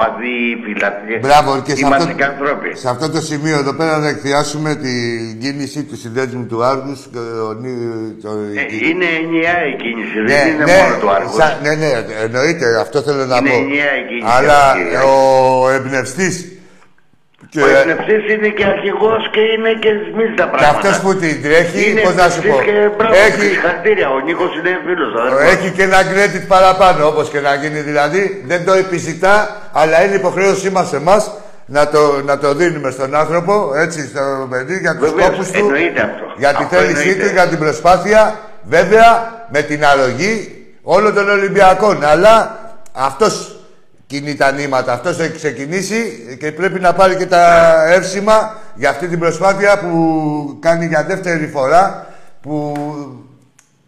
[0.00, 1.16] παδί ή φιλαθλοί.
[1.26, 2.70] Μπράβο, και σε είμαστε αυτό, και άνθρωποι.
[2.82, 7.00] σε αυτό το σημείο εδώ πέρα να εκθιάσουμε την κίνηση του συνδέσμου του Άργους.
[7.12, 8.28] και ο Νί- το-
[8.62, 11.34] Ε, είναι ενιαία η κίνηση, Ναι, δεν είναι ναι, μόνο του Άργους.
[11.40, 11.90] σα- ναι, ναι,
[12.26, 13.56] εννοείται, αυτό θέλω να Είναι πω.
[13.56, 14.82] ενιαία η κίνηση Αλλά αυτή.
[15.06, 16.34] ο εμπνευστής.
[17.54, 20.72] Και, Ο εμπνευστής είναι και αρχηγός και είναι και σμίζει τα και πράγματα.
[20.74, 22.46] αυτός που την τρέχει, είναι πώς να σου πω.
[22.46, 24.08] εμπνευστής και μπράβο, Έχει, συγχαρητήρια.
[24.16, 25.10] Ο Νίκος είναι φίλος.
[25.20, 25.52] αδερφός.
[25.52, 28.22] έχει και ένα credit παραπάνω, όπως και να γίνει δηλαδή.
[28.50, 29.34] Δεν το επιζητά,
[29.72, 31.22] αλλά είναι υποχρέωσή μας εμάς
[31.66, 35.58] να το, να το δίνουμε στον άνθρωπο, έτσι, στο παιδί, για τους Βεβαίως, κόπου του.
[35.58, 36.24] εννοείται αυτό.
[36.36, 37.26] Για τη Αυτό θέλησή εννοείται.
[37.26, 40.36] του, για την προσπάθεια, βέβαια με την αρρωγή
[40.82, 42.04] όλων των Ολυμπιακών.
[42.04, 42.58] Αλλά
[42.92, 43.53] αυτός
[44.14, 46.00] κινεί τα νήματα, αυτός έχει ξεκινήσει
[46.40, 51.46] και πρέπει να πάρει και τα εύσημα για αυτή την προσπάθεια που κάνει για δεύτερη
[51.46, 52.06] φορά
[52.42, 52.72] που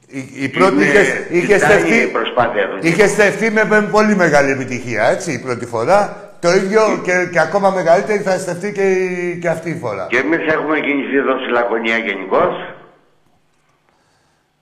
[0.07, 2.79] η, η πρώτη Είναι- είχε, είχε, κοιτάει στεφτεί, η προσπάθεια του.
[2.87, 6.21] είχε στεφτεί με, με πολύ μεγάλη επιτυχία, έτσι, η πρώτη φορά.
[6.41, 10.07] Το ίδιο και, και ακόμα μεγαλύτερη θα στεφτεί και, η- και αυτή η φορά.
[10.11, 12.75] Και εμείς έχουμε κινηθεί εδώ στη Λακωνία γενικώς.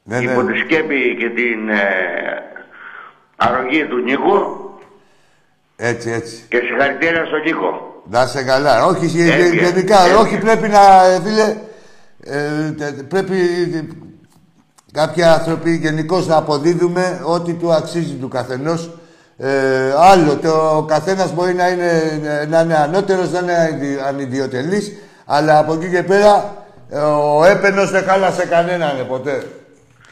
[0.02, 0.30] Ναι, ναι.
[0.32, 1.78] Υπό τη σκέπη και την ε,
[3.36, 4.36] αρρωγή του Νίκου
[5.76, 6.42] Έτσι, έτσι.
[6.48, 7.92] και συγχαρητήρια στον Νίκο.
[8.10, 8.84] Να είσαι καλά.
[8.86, 10.18] Όχι, γε- Έβγαινε, γενικά, έβγαινε.
[10.20, 11.56] όχι πρέπει να, ε, φίλε,
[12.24, 13.36] ε, τε- πρέπει
[13.74, 13.82] ε,
[14.92, 18.90] κάποιοι άνθρωποι γενικώς να αποδίδουμε ό,τι του αξίζει του καθενός.
[19.36, 24.92] Ε, άλλο, το, ο καθένας μπορεί να είναι, να είναι ανώτερος, να είναι ανιδι- ανιδιοτελής,
[25.26, 29.42] αλλά από εκεί και πέρα ε, ο έπαινος δεν χάλασε κανέναν ε, ποτέ.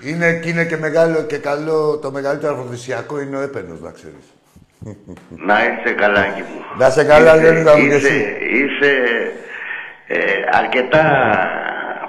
[0.04, 4.24] Είναι, και είναι και μεγάλο και καλό, το μεγαλύτερο αφροδισιακό είναι ο έπαινος, να ξέρεις.
[5.46, 6.60] Να είσαι καλά, Άκη μου.
[6.78, 8.16] Να είσαι καλά, Είσαι- Λεωνίδα μου, και είσαι- εσύ.
[8.60, 8.90] Είσαι
[10.06, 10.18] ε,
[10.62, 11.04] αρκετά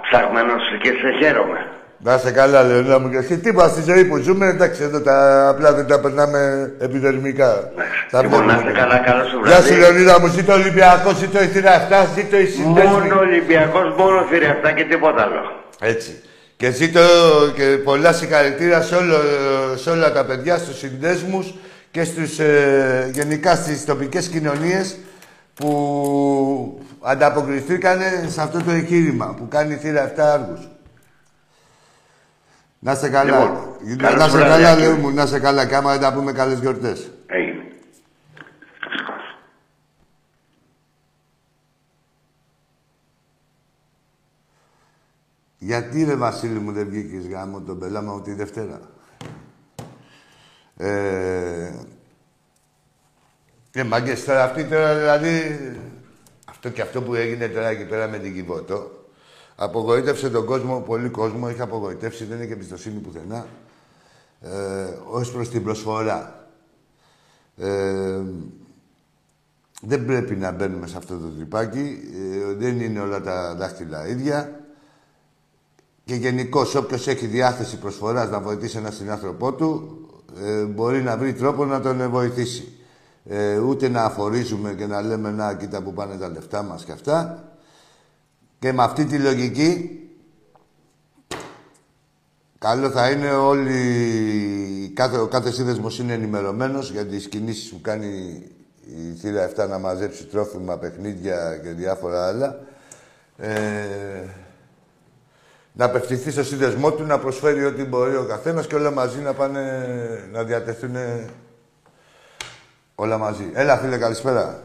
[0.01, 1.57] ψαγμένος και σε χαίρομαι.
[2.05, 3.37] Να είσαι καλά, Λεωνίδα μου και εσύ.
[3.37, 7.71] Τίποτα στη ζωή που ζούμε, εντάξει, εδώ τα απλά δεν τα περνάμε επιδερμικά.
[8.11, 8.69] Τα Λοιπόν, να βλέπουμε.
[8.69, 9.79] είστε καλά, καλό σου Γεια σου, βράδυ.
[9.79, 10.27] Λεωνίδα μου.
[10.27, 12.89] Ζήτω Ολυμπιακός, ζήτω η θύρα 7, ζήτω η συνδέσμη.
[12.89, 15.41] Μόνο Ολυμπιακός, μόνο θηρευτά και τίποτα άλλο.
[15.81, 16.21] Έτσι.
[16.57, 16.99] Και ζήτω
[17.55, 19.15] και πολλά συγχαρητήρια σε, όλο,
[19.75, 21.53] σε όλα τα παιδιά, στους συνδέσμους
[21.93, 24.97] και στους, ε, γενικά στις τοπικές κοινωνίες
[25.53, 30.67] που ανταποκριθήκανε σε αυτό το εγχείρημα που κάνει η θύρα 7 άργους.
[32.79, 33.39] Να είστε καλά.
[33.39, 34.81] Λοιπόν, να καλώς είστε βράδυ, καλά, Άκη.
[34.81, 35.09] λέω μου.
[35.09, 35.65] Να είστε καλά.
[35.65, 37.11] Και άμα δεν τα πούμε, καλές γιορτές.
[37.27, 37.63] Έγινε.
[45.57, 48.79] Γιατί ρε Βασίλη μου δεν βγήκες γάμο τον πελάμα τη Δευτέρα;
[50.77, 51.71] Ε,
[53.71, 55.57] ε, μάγκες τώρα αυτή τώρα δηλαδή...
[56.49, 59.03] Αυτό και αυτό που έγινε τώρα εκεί πέρα με την Κιβώτο
[59.55, 63.47] απογοήτευσε τον κόσμο, πολύ κόσμο, έχει απογοητεύσει, δεν έχει εμπιστοσύνη πουθενά
[64.41, 64.49] ε,
[65.09, 66.47] ως προς την προσφορά.
[67.57, 68.21] Ε,
[69.81, 71.99] δεν πρέπει να μπαίνουμε σε αυτό το τρυπάκι.
[72.49, 74.61] Ε, δεν είναι όλα τα δάχτυλα ίδια.
[76.05, 79.97] Και γενικώς, όποιος έχει διάθεση προσφοράς να βοηθήσει έναν συνάνθρωπό του,
[80.41, 82.77] ε, μπορεί να βρει τρόπο να τον βοηθήσει.
[83.25, 86.91] Ε, ούτε να αφορίζουμε και να λέμε να κοίτα που πάνε τα λεφτά μας και
[86.91, 87.43] αυτά.
[88.59, 89.99] Και με αυτή τη λογική,
[92.57, 98.41] καλό θα είναι όλοι, κάθε, ο κάθε σύνδεσμος είναι ενημερωμένος για τις κινήσεις που κάνει
[98.85, 102.59] η θύρα 7 να μαζέψει τρόφιμα, παιχνίδια και διάφορα άλλα.
[103.37, 104.27] Ε,
[105.73, 109.33] να απευθυνθεί στο σύνδεσμό του, να προσφέρει ό,τι μπορεί ο καθένας και όλα μαζί να
[109.33, 109.61] πάνε
[110.31, 110.95] να διατεθούν
[112.95, 113.49] όλα μαζί.
[113.53, 114.59] Έλα, φίλε, καλησπέρα.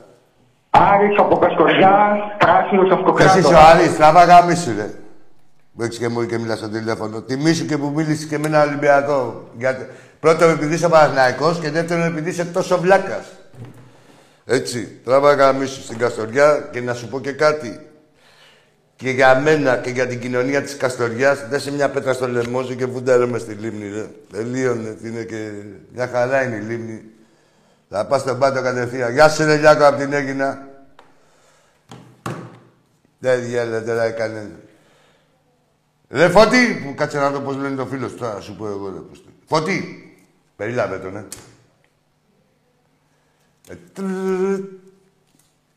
[0.71, 3.37] Άρης από Κασκοριά, πράσινος Εσύ αυτοκράτορας.
[3.37, 4.91] είσαι ο Άρης, τραβά γαμίσου, ρε.
[5.77, 7.21] Που έχεις και μου και μιλάς στο τηλέφωνο.
[7.21, 9.49] Τιμήσου και που μίλησες και με ένα Ολυμπιακό.
[9.59, 9.87] Γιατί...
[10.21, 13.27] Πρώτον, επειδή είσαι Παναθηναϊκός και δεύτερον, επειδή είσαι τόσο βλάκας.
[14.45, 17.88] Έτσι, τραβά γαμίσου στην Καστοριά και να σου πω και κάτι.
[18.99, 22.63] Και για μένα και για την κοινωνία της Καστοριάς, δεν σε μια πέτρα στο λαιμό
[22.63, 24.07] σου και βουντάρε μες στη λίμνη, ρε.
[24.33, 25.51] Τελείωνε, είναι και...
[25.95, 27.03] Μια χαρά είναι η λίμνη.
[27.89, 29.13] Θα πας στον πάτο κατευθείαν.
[29.13, 30.69] Γεια σου, ρε Λιάκο, απ' την Έγινα.
[33.19, 34.51] Δεν διάλε τώρα έκανε.
[36.09, 38.89] Ρε Φώτη, που κάτσε να δω πώς λένε το φίλο σου, θα σου πω εγώ
[38.89, 39.83] ρε πώς το- Φώτη,
[40.57, 41.27] περίλαβε τον, ε.
[43.71, 44.61] ε τρρρρ.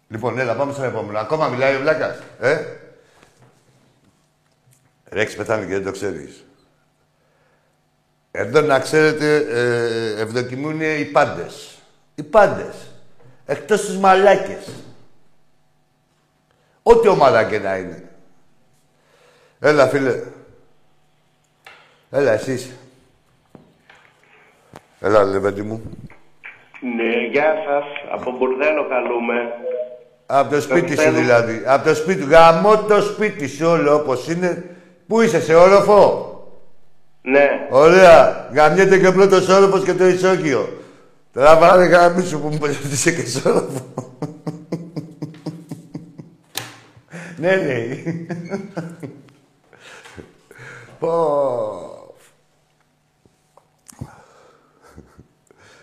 [0.07, 1.19] λοιπόν, έλα, πάμε στο επόμενο.
[1.19, 2.57] Ακόμα μιλάει ο Βλάκας, ε.
[5.11, 6.45] Ρε, έχεις πεθάνει και δεν το ξέρεις.
[8.31, 11.77] Εδώ να ξέρετε, ε, ευδοκιμούν οι πάντες.
[12.15, 12.91] Οι πάντες.
[13.45, 14.67] Εκτός τους μαλάκες.
[16.83, 18.03] Ό,τι ομάδα και να είναι.
[19.59, 20.23] Έλα, φίλε.
[22.11, 22.71] Έλα, εσείς.
[24.99, 25.81] Έλα, λεβέντη μου.
[26.95, 27.83] Ναι, γεια σας.
[28.11, 29.33] Από Μπουρδέλο καλούμε.
[30.25, 31.17] Από το σπίτι σου θέλω.
[31.17, 31.63] δηλαδή.
[31.65, 32.23] Από το σπίτι.
[32.23, 34.75] Γαμώ το σπίτι σου όλο όπως είναι.
[35.11, 36.29] Πού είσαι, σε όροφο;
[37.21, 37.49] Ναι.
[37.69, 38.49] Ωραία.
[38.53, 40.77] Γαμιέται και ο πρώτος όροφος και το ισόκιο.
[41.33, 43.85] Τώρα βάλε γάμι σου που μου πες ότι είσαι και σε όροφο.
[47.37, 48.03] ναι, ναι.
[50.99, 51.13] Πω.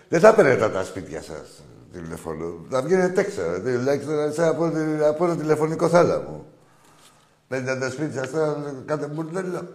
[0.08, 1.62] Δεν θα παίρνετε τα σπίτια σας
[1.92, 2.66] τηλεφωνό.
[2.70, 3.40] Θα βγαίνετε έξω.
[3.64, 4.72] Τουλάχιστον σε από,
[5.08, 6.44] από ένα τηλεφωνικό θάλαμο.
[7.48, 9.68] Παίρνετε τα σπίτια σας τώρα κάτε μπουρδέλο.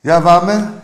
[0.00, 0.82] Για πάμε.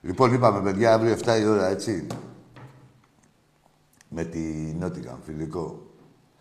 [0.00, 2.06] Λοιπόν, είπαμε, παιδιά, αύριο 7 η ώρα, έτσι.
[4.08, 4.38] Με τη
[4.78, 5.82] Νότιγκαν, φιλικό.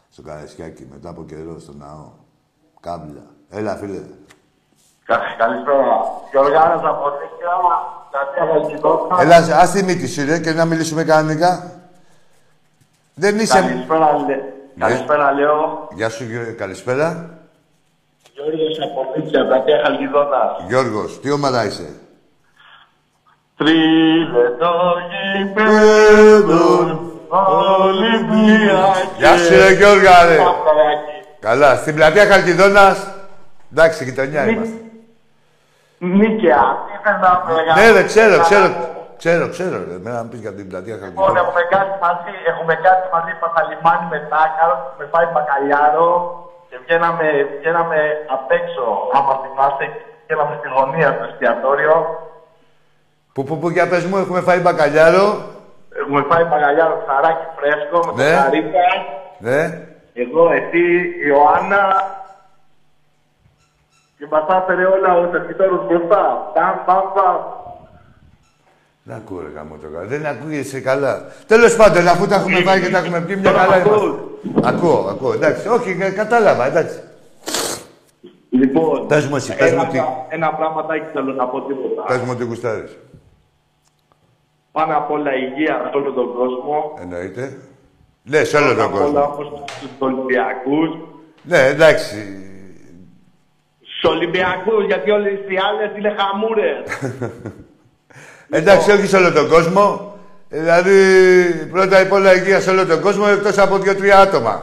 [0.09, 2.11] Στο Καραϊσκάκι, μετά από καιρό, στο ναό.
[2.79, 3.25] Κάμπλα.
[3.49, 4.01] Έλα, φίλε.
[5.37, 6.01] Καλησπέρα.
[6.31, 7.55] Γιωργάρας από Νίκαια,
[8.11, 9.21] Κατία Χαλκιδόνα.
[9.21, 11.81] Έλα, ας τη μύτη σου, ρε, και να μιλήσουμε κανονικά.
[13.13, 13.59] Δεν είσαι...
[13.59, 14.52] Καλησπέρα, λέ.
[14.79, 15.87] Καλησπέρα, λέω.
[15.93, 16.55] Γεια σου, Γιώργο.
[16.57, 17.29] Καλησπέρα.
[18.33, 20.55] Γιώργος από Νίκαια, Κατία Χαλκιδόνα.
[20.67, 21.89] Γιώργος, τι ομάδα είσαι;
[23.57, 24.95] Τρίλεπτο
[25.37, 27.11] γηπέδων,
[27.79, 29.07] Ολυμπιακή.
[29.17, 30.35] Γεια σου, ρε, Γιώργα, ρε.
[30.35, 31.17] Παπαράκι.
[31.39, 33.07] Καλά, στην πλατεία Χαλκιδόνας.
[33.71, 34.77] Εντάξει, γειτονιά είμαστε.
[35.97, 37.43] Νίκαια, τι θες να
[37.75, 38.92] με Ναι, ρε, ξέρω, ξέρω.
[39.23, 39.95] Ξέρω, ξέρω, ρε.
[40.03, 41.39] Μένα να πεις για την πλατεία Λοιπόν, Χαλκιδόνα.
[41.43, 46.09] έχουμε κάτι μαζί, έχουμε κάτι μαζί Πασαλιμάνι με τάκαρο, με πάει μπακαλιάρο
[46.69, 47.27] και βγαίναμε,
[47.59, 47.99] βγαίναμε
[48.35, 48.83] απ' έξω,
[49.17, 49.85] άμα θυμάστε,
[50.23, 51.95] βγαίναμε στη γωνία στο εστιατόριο.
[53.33, 55.25] Που, που, που, για πες μου, έχουμε φάει μπακαλιάρο;
[56.01, 58.29] Έχουμε φάει μπακαλιάρο ψαράκι φρέσκο με Ναι.
[58.31, 58.85] το καρύτα.
[59.47, 59.61] Ναι.
[60.23, 60.83] Εγώ, εσύ,
[61.23, 61.81] η Ιωάννα
[64.17, 66.23] και μας άφερε όλα ο σερβιτόρος μπροστά.
[66.55, 67.37] Παμ, παμ, παμ.
[69.03, 70.05] Δεν ακούω, ρε γάμο το καλά.
[70.05, 71.25] Δεν ακούγεσαι καλά.
[71.47, 74.17] Τέλος πάντων, αφού τα έχουμε φάει και τα έχουμε πει, μια καλά είμαστε.
[74.63, 75.33] Ακούω, ακούω.
[75.33, 76.99] Εντάξει, όχι, κα- κατάλαβα, εντάξει.
[78.49, 79.97] Λοιπόν, Πες μου εσύ, πες ένα, μου τι.
[79.97, 82.03] πρα- ένα πραγματάκι θέλω να πω τίποτα.
[82.07, 82.97] Πες μου ότι γουστάρεις.
[84.71, 86.97] Πάνω απ' όλα υγεία σε όλο τον κόσμο.
[87.01, 87.57] Εννοείται.
[88.23, 89.55] Ναι, σε όλο τον Πάνω απ' όλα κόσμο.
[89.55, 90.89] όμως στους Ολυμπιακούς.
[91.43, 92.37] Ναι, εντάξει.
[93.81, 96.83] Στους Ολυμπιακούς, γιατί όλες οι άλλες είναι χαμούρες.
[98.55, 100.13] Εντάξει, όχι σε όλο τον κόσμο.
[100.49, 100.93] Δηλαδή,
[101.71, 104.61] πρώτα απ' όλα υγεία σε όλο τον κόσμο, εκτός από δύο-τρία άτομα.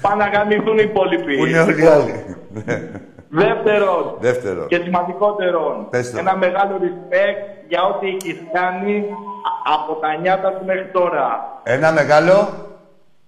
[0.00, 1.36] Πάνε να γαμηθούν οι υπόλοιποι.
[1.36, 2.24] Που είναι όλοι οι άλλοι.
[2.64, 2.82] Ναι.
[3.28, 4.66] Δεύτερον, Δεύτερο.
[4.66, 6.18] και σημαντικότερον, Πες το.
[6.18, 11.60] ένα μεγάλο respect για ό,τι έχεις κάνει α- από τα νιάτα του μέχρι τώρα.
[11.62, 12.48] Ένα μεγάλο.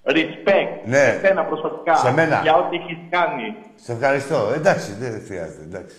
[0.05, 0.73] Respect.
[0.85, 0.97] Ναι.
[1.21, 1.95] Σε σένα προσωπικά.
[1.97, 2.41] Σε μένα.
[2.43, 3.55] Για ό,τι έχεις κάνει.
[3.75, 4.39] Σε ευχαριστώ.
[4.55, 5.63] Εντάξει, δεν χρειάζεται.
[5.71, 5.97] Εντάξει.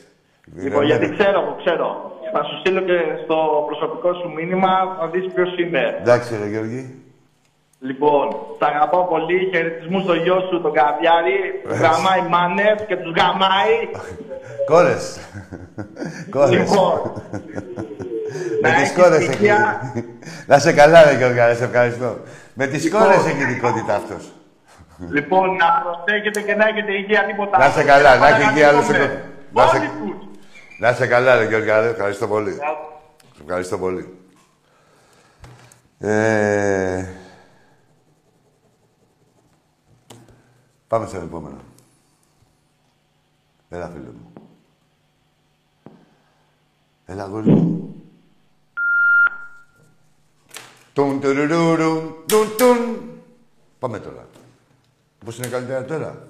[0.55, 2.08] Λοιπόν, γιατί ξέρω, εγώ ξέρω.
[2.33, 3.37] Θα σου στείλω και στο
[3.67, 5.83] προσωπικό σου μήνυμα, θα δεις ποιος είναι.
[6.01, 6.83] Εντάξει, ρε Γιώργη.
[7.79, 8.25] Λοιπόν,
[8.59, 9.49] σ' αγαπάω πολύ.
[9.53, 11.37] Χαιρετισμούς στο γιο σου, τον Καβιάρη.
[11.63, 13.75] Που γαμάει μάνες και τους γαμάει.
[14.65, 15.19] Κόρες.
[16.29, 16.49] Κόρες.
[16.51, 16.95] Λοιπόν,
[18.61, 19.35] Με να τις έχεις κόρες έχεις.
[19.35, 19.93] υγεία.
[20.47, 22.17] Να σε καλά, ρε Γιώργα, σε ευχαριστώ.
[22.53, 24.31] Με τις κόρες έχει ειδικότητα αυτός.
[25.11, 27.57] Λοιπόν, να προσέχετε και να έχετε υγεία τίποτα.
[27.57, 29.09] Να είσαι καλά, να έχει υγεία άλλος Όλοι ο-
[29.51, 30.28] να είσαι- τους.
[30.79, 31.89] Να σε καλά, ρε Γιώργα, ρε.
[31.89, 32.53] Ευχαριστώ πολύ.
[33.35, 34.17] Σε ευχαριστώ πολύ.
[35.99, 37.05] Ε...
[40.87, 41.57] Πάμε στο επόμενο.
[43.69, 44.33] Έλα, φίλε μου.
[47.05, 47.95] Έλα, γόρι μου.
[50.93, 53.09] Τουν, τουρουρουρουν, τουν, τουν.
[53.79, 54.27] Πάμε τώρα.
[55.25, 56.27] Πώς είναι καλύτερα τώρα;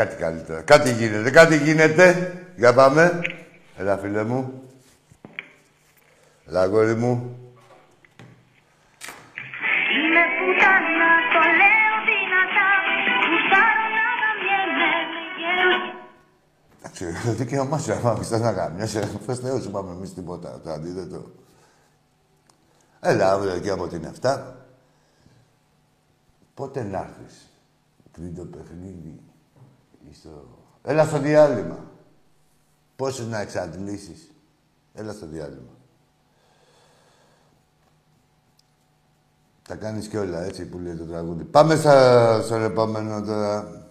[0.00, 0.62] Κάτι καλύτερα.
[0.62, 1.30] Κάτι γίνεται.
[1.30, 2.32] Κάτι γίνεται.
[2.56, 3.20] Για πάμε.
[3.76, 4.62] Έλα, φίλε μου.
[6.48, 7.12] Έλα, αγόρι μου.
[9.96, 12.68] Είμαι πουτάνα, το λέω δυνατά
[13.28, 15.84] Γουστάρω να αναμιέμαι με γέρους
[16.78, 19.20] Εντάξει, το δικαίωμά σου, άμα πιστεύω να γαμιάσαι.
[19.26, 20.60] Φες Θεός, είπαμε εμείς τίποτα.
[20.60, 21.30] Το αντίθετο.
[23.00, 24.40] Έλα, αύριο εκεί από την 7.
[26.54, 27.50] Πότε να έρθεις;
[28.12, 29.29] Τρίτο παιχνίδι.
[30.12, 30.58] Στο...
[30.82, 31.78] Έλα στο διάλειμμα.
[32.96, 34.30] Πόσους να εξαντλήσεις.
[34.94, 35.70] Έλα στο διάλειμμα.
[39.68, 41.44] Τα κάνεις και όλα, έτσι που λέει το τραγούδι.
[41.44, 43.84] Πάμε στα, στον επόμενο τώρα,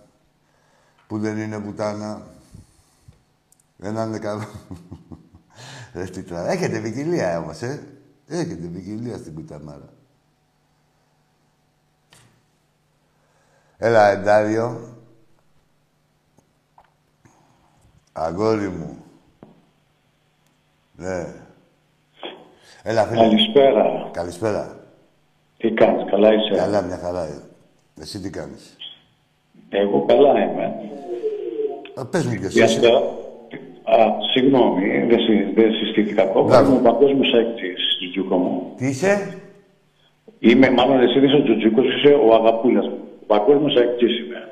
[1.07, 2.21] που δεν είναι πουτάνα.
[3.79, 4.43] Έναν είναι καλό.
[5.93, 7.83] Ρε, τι τρα- Έχετε ποικιλία όμως, ε.
[8.27, 9.89] Έχετε ποικιλία στην κουταμάρα.
[13.77, 14.97] Έλα, Εντάριο.
[18.11, 18.97] Αγόρι μου.
[20.95, 21.25] Ναι.
[22.83, 23.21] Έλα, φίλε.
[23.21, 24.09] Καλησπέρα.
[24.13, 24.77] Καλησπέρα.
[25.57, 27.23] Τι κάνεις, καλά είσαι; Καλά, μια χαρά.
[27.23, 27.41] ε.
[28.01, 28.75] Εσύ τι κάνεις;
[29.69, 30.75] Εγώ καλά είμαι.
[31.95, 32.75] Α, πες μου ποιος Για είσαι.
[32.75, 32.93] αυτό,
[33.83, 36.47] α, συγγνώμη, δεν, συ, δεν συστήθηκα ακόμα.
[36.47, 36.69] Μπράβο.
[36.69, 38.73] Είμαι ο παγκόσμιος έκτης, Τζουτζούκο μου.
[38.77, 39.37] Τι είσαι;
[40.39, 42.97] Είμαι, μάλλον εσύ είσαι ο Τζουτζούκος, είσαι ο αγαπούλας μου.
[43.21, 44.47] Ο παγκόσμιος έκτης είμαι.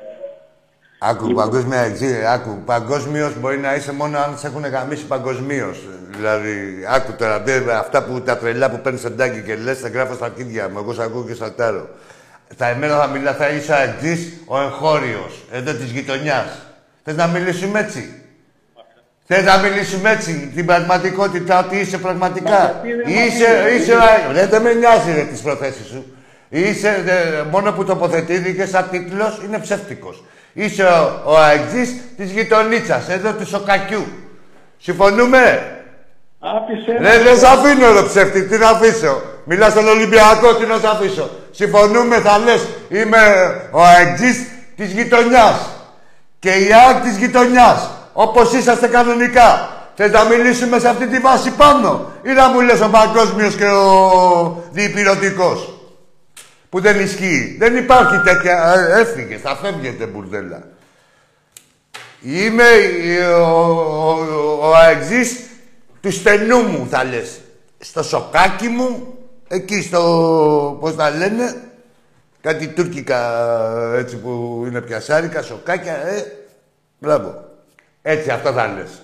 [0.98, 2.62] Άκου, παγκόσμια εξή, άκου.
[2.64, 5.78] Παγκόσμιος μπορεί να είσαι μόνο αν σε έχουν γαμίσει παγκοσμίως.
[6.16, 10.14] Δηλαδή, άκου τώρα, δε, αυτά που τα τρελά που παίρνεις εντάκι και λες, τα γράφω
[10.14, 10.78] στα αρχίδια μου.
[10.78, 11.88] Εγώ σε ακούω και σαλτάρω.
[12.56, 16.46] Τα εμένα θα μιλά, θα είσαι εξή ο εγχώριος, εδώ της γειτονιάς.
[17.04, 18.22] Θες να μιλήσουμε έτσι;
[19.26, 24.72] Θες να μιλήσουμε έτσι, την πραγματικότητα, ότι είσαι πραγματικά; Είσαι, είσαι, ο- ρε, δεν με
[24.72, 26.12] νοιάζει ρε, τις προθέσεις σου.
[26.48, 30.24] Είσαι, δε, μόνο που τοποθετήθηκε σαν τίτλος, είναι ψεύτικος.
[30.52, 34.06] Είσαι ο, ο αεξής της γειτονίτσας, εδώ του Σοκακιού.
[34.78, 35.72] Συμφωνούμε;
[36.40, 39.22] Άφησε Ρε, δεν σ' αφήνω ρε ψεύτη, τι να αφήσω.
[39.44, 41.30] Μιλάς στον Ολυμπιακό, τι να σ' αφήσω.
[41.50, 43.18] Συμφωνούμε, θα λες, είμαι
[43.70, 44.46] ο αεξής
[44.76, 45.68] της γειτονιάς.
[46.38, 47.90] Και η ΑΕΚ της γειτονιάς.
[48.12, 49.68] Όπως είσαστε κανονικά.
[49.94, 53.64] Θες να μιλήσουμε σε αυτή τη βάση πάνω ή να μου λες ο παγκόσμιος και
[53.64, 55.77] ο διπυρωτικός;
[56.68, 57.56] Που δεν ισχύει.
[57.58, 58.74] Δεν υπάρχει τέτοια...
[58.76, 60.62] Ε, Έφυγε, θα φεύγετε μπουρδέλα.
[62.20, 62.64] Είμαι
[63.34, 65.40] ο, ο, ο, ο αεξής
[66.00, 67.40] του στενού μου, θα λες.
[67.78, 70.76] Στο σοκάκι μου, εκεί στο...
[70.80, 71.62] πώς τα λένε,
[72.40, 73.20] κάτι τουρκικά
[73.94, 76.24] έτσι που είναι πιασάρικα, σοκάκια, ε.
[76.98, 77.44] Μπράβο.
[78.02, 79.02] Έτσι, αυτό θα λες.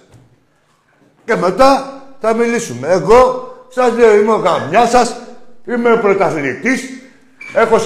[1.25, 2.89] Και μετά θα μιλήσουμε.
[2.89, 5.17] Εγώ σας λέω, είμαι ο καμιά σας,
[5.69, 6.83] είμαι πρωταθλητής,
[7.55, 7.81] έχω 48,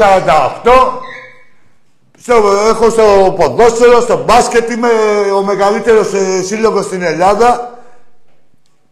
[2.21, 2.35] στο,
[2.69, 4.89] έχω στο ποδόσφαιρο, στο μπάσκετ, είμαι
[5.37, 7.79] ο μεγαλύτερος ε, σύλλογος στην Ελλάδα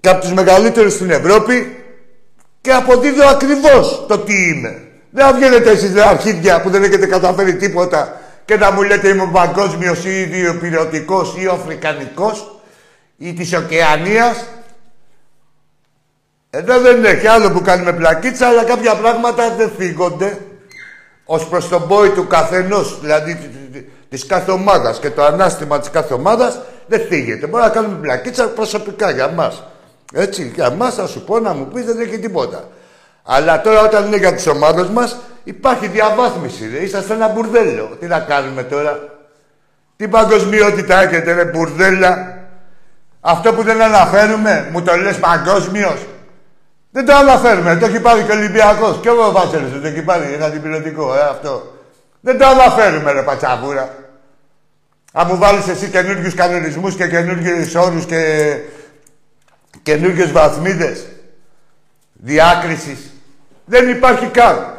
[0.01, 1.85] και από τους μεγαλύτερους στην Ευρώπη
[2.61, 4.81] και αποδίδω ακριβώς το τι είμαι.
[5.11, 9.09] Δεν θα βγαίνετε εσείς ρε αρχίδια που δεν έχετε καταφέρει τίποτα και να μου λέτε
[9.09, 12.61] είμαι ο παγκόσμιος ή ιδιοπηρωτικός ή ο αφρικανικός
[13.17, 14.45] ή της ωκεανίας.
[16.51, 20.39] Εδώ δεν έχει άλλο που κάνουμε πλακίτσα, αλλά κάποια πράγματα δεν φύγονται
[21.27, 25.25] ως προς τον πόη του καθενός, δηλαδή τη- τη- τη- της κάθε ομάδας και το
[25.25, 27.47] ανάστημα της κάθε ομάδας, δεν φύγεται.
[27.47, 29.63] Μπορεί να κάνουμε πλακίτσα προσωπικά για μας.
[30.15, 32.69] Έτσι, για μας θα σου πω να μου πεις δεν έχει τίποτα.
[33.25, 36.71] Αλλά τώρα όταν είναι για τις ομάδες μας, υπάρχει διαβάθμιση.
[36.73, 36.79] Ρε.
[36.79, 37.97] Είσαστε ένα μπουρδέλο.
[38.01, 38.99] Τι να κάνουμε τώρα;
[39.97, 42.39] Τι παγκοσμιότητα έχετε, ρε μπουρδέλα.
[43.21, 46.07] Αυτό που δεν αναφέρουμε, μου το λες παγκόσμιος.
[46.97, 48.99] Δεν το αναφέρουμε, το έχει πάρει και ο Ολυμπιακός.
[49.01, 51.73] Και ο Βάτσελος το έχει πάρει, ένα αντιπληρωτικό, ε, αυτό.
[52.21, 53.95] Δεν το αναφέρουμε, ρε πατσαβούρα.
[55.13, 58.21] Αν μου βάλεις εσύ καινούργιους κανονισμούς και καινούργιους όρους και
[59.83, 61.07] καινούργιες βαθμίδες
[62.13, 63.11] διάκρισης,
[63.65, 64.75] δεν υπάρχει καν.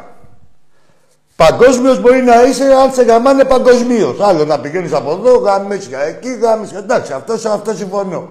[1.36, 4.20] Παγκόσμιος μπορεί να είσαι αν σε γαμάνε παγκοσμίως.
[4.20, 6.78] Άλλο να πηγαίνεις από εδώ, γαμίσια εκεί, γαμίσια.
[6.78, 8.28] Εντάξει, αυτό, σε αυτό συμφωνώ.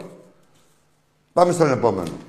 [1.33, 2.26] Πάμε στον επόμενο.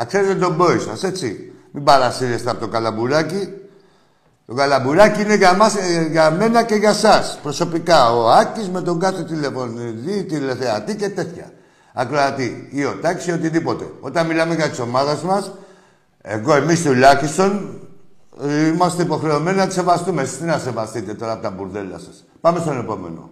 [0.00, 1.52] Α, ξέρετε τον πόη σας, έτσι.
[1.70, 3.48] Μην παρασύρεστε από το καλαμπουράκι.
[4.46, 7.38] Το καλαμπουράκι είναι για, μας, ε, για μένα και για σας.
[7.42, 8.10] Προσωπικά.
[8.12, 11.52] Ο Άκης με τον κάθε τηλεφωνητή, τηλεθεατή και τέτοια.
[11.94, 13.84] Ακροατή ή ο τάξη, οτιδήποτε.
[14.00, 15.52] Όταν μιλάμε για τις ομάδες μας,
[16.20, 17.80] εγώ, εμείς τουλάχιστον,
[18.42, 20.22] ε, είμαστε υποχρεωμένοι να τις σεβαστούμε.
[20.22, 22.24] Εσείς τι να σεβαστείτε τώρα από τα μπουρδέλα σας.
[22.40, 23.30] Πάμε στον επόμενο.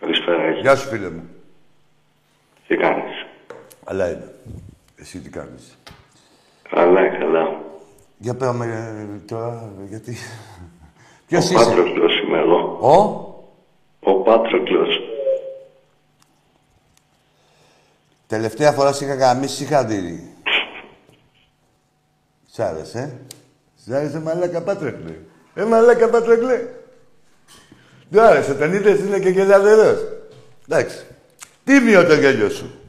[0.00, 0.60] Καλησπέρα, Άγιο.
[0.60, 1.28] Γεια σου, φίλε μου.
[2.66, 3.21] Τι κάνεις;
[3.84, 4.34] Αλλά είναι.
[4.96, 5.78] Εσύ τι κάνεις;
[6.70, 7.60] Καλά, καλά.
[8.18, 10.10] Για πάμε ε, τώρα, γιατί...
[10.10, 12.78] Ο Ποιος είσαι; Πάτροκλος είμαι εγώ.
[12.80, 15.00] Ο; Ο Πάτροκλος.
[18.26, 20.34] Τελευταία φορά σε είχα γαμίσει, είχα δει.
[22.50, 23.10] Σ' άρεσε, ε;
[23.84, 25.14] Σ' άρεσε μαλάκα πάτρεκλε.
[25.54, 26.68] Ε, μαλάκα πάτρεκλε.
[28.10, 29.98] Του άρεσε, τον είδες, είναι και γελαδερός.
[30.68, 31.06] Εντάξει.
[31.64, 32.81] Τίμιο το γέλιος σου;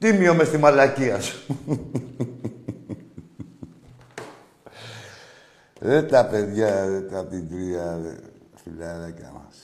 [0.00, 1.56] Τίμιο μες στη μαλακία σου;
[5.80, 8.16] Ρε τα παιδιά, ρε τα πιτρία, ρε.
[8.62, 9.56] Φιλαράκια μας.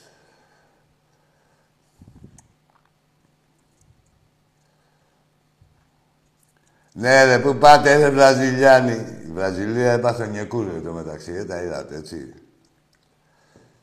[6.92, 8.92] Ναι ρε, πού πάτε ρε Βραζιλιάνοι.
[9.28, 12.34] Η Βραζιλία έπαθε νεκούρε το μεταξύ, ε, τα είδατε έτσι.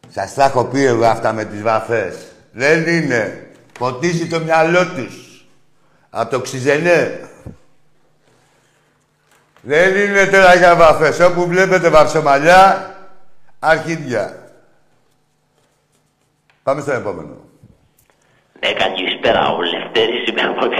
[0.10, 2.16] Σας τα έχω πει εγώ αυτά με τις βαφές.
[2.51, 3.51] Δεν είναι.
[3.80, 5.23] Ποτίζει το μυαλό τους.
[6.16, 7.30] Από το ξυζενέ.
[9.61, 11.20] Δεν είναι τώρα για βαφές.
[11.20, 12.95] Όπου βλέπετε βαψομαλιά,
[13.59, 14.51] αρχίδια.
[16.64, 17.38] Πάμε στο επόμενο.
[18.59, 19.49] Ναι, καλησπέρα.
[19.49, 20.76] Ο Λευτέρης είμαι από τη...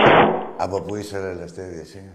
[0.56, 2.10] Από πού είσαι, ρε Λευτέρη, εσύ;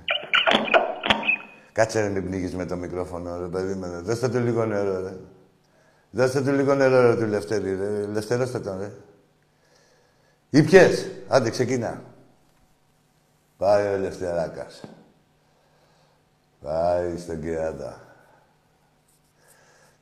[1.72, 4.00] Κάτσε ρε, μην πνίγεις με το μικρόφωνο, ρε, περίμενε.
[4.00, 5.14] Δώστε του λίγο νερό, ρε.
[6.10, 8.06] Δώστε του λίγο νερό, ρε, του Λευτέρη, ρε.
[8.12, 8.92] Λευτερώστε τον, ρε.
[10.50, 11.08] Ήπιες.
[11.28, 12.02] Άντε, ξεκινά.
[13.60, 14.84] Πάει ο Λευτεράκας.
[16.62, 18.02] Πάει στον Κυράδα.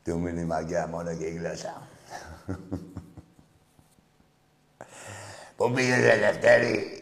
[0.04, 1.82] Του μείνει μαγκιά μόνο και η γλώσσα.
[5.56, 7.02] Πού πήγες, ρε Λευτέρη.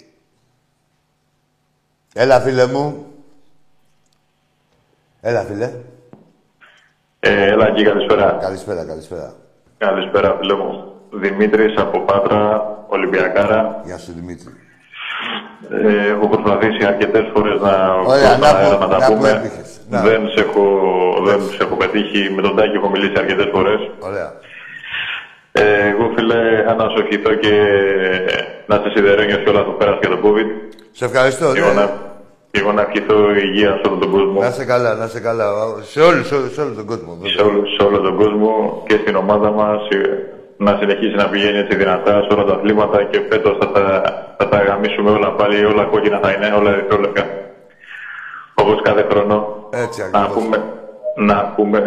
[2.13, 3.13] Έλα, φίλε μου.
[5.21, 5.73] Έλα, φίλε.
[7.19, 8.37] Ε, έλα εκεί, καλησπέρα.
[8.41, 9.35] Καλησπέρα, καλησπέρα.
[9.77, 11.01] Καλησπέρα, φίλε μου.
[11.11, 13.81] Δημήτρης από Πάτρα, Ολυμπιακάρα.
[13.85, 14.64] Γεια σου, Δημήτρη.
[15.69, 17.75] Ε, έχω προσπαθήσει αρκετές φορές να,
[18.07, 19.29] Ωραία, να, να πω- να τα να πω πούμε.
[19.29, 19.69] έπειχες.
[19.89, 20.01] Να.
[20.01, 20.63] Δεν σε, έχω,
[21.25, 22.31] δεν σε έχω πετύχει.
[22.35, 23.79] Με τον Τάκη έχω μιλήσει αρκετές φορές.
[23.99, 24.29] Ωραία.
[25.51, 27.53] Ε, εγώ, φίλε, αν να σου ευχηθώ και
[28.65, 30.47] να σε σιδερένιος και όλα αυτό πέρασε και το COVID.
[30.91, 31.53] Σε ευχαριστώ.
[31.53, 31.73] Και εγώ ναι.
[31.81, 31.85] να,
[32.51, 34.39] και εγώ να ευχηθώ υγεία σε όλο τον κόσμο.
[34.41, 35.45] Να σε καλά, να σε καλά.
[35.81, 37.11] Σε όλους, σε όλους, σε όλο τον κόσμο.
[37.13, 37.31] βέβαια.
[37.35, 39.99] σε όλο, σε όλο τον κόσμο και στην ομάδα μας ε,
[40.57, 43.83] να συνεχίσει να πηγαίνει έτσι δυνατά σε όλα τα αθλήματα και φέτος θα τα,
[44.37, 47.23] θα τα γαμίσουμε όλα πάλι, όλα κόκκινα θα είναι, όλα ερυθρόλευκα.
[48.53, 49.35] Όπως κάθε χρόνο.
[49.73, 50.43] Έτσι Να ακριβώς.
[50.43, 50.57] πούμε,
[51.17, 51.79] να πούμε,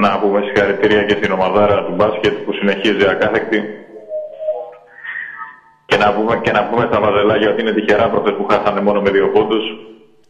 [0.00, 3.60] να πούμε συγχαρητήρια και στην ομαδάρα του μπάσκετ που συνεχίζει ακάθεκτη.
[5.86, 9.00] Και να πούμε, και να πούμε στα βαζελάκια ότι είναι τυχερά προχθές που χάσανε μόνο
[9.00, 9.64] με δύο πόντους.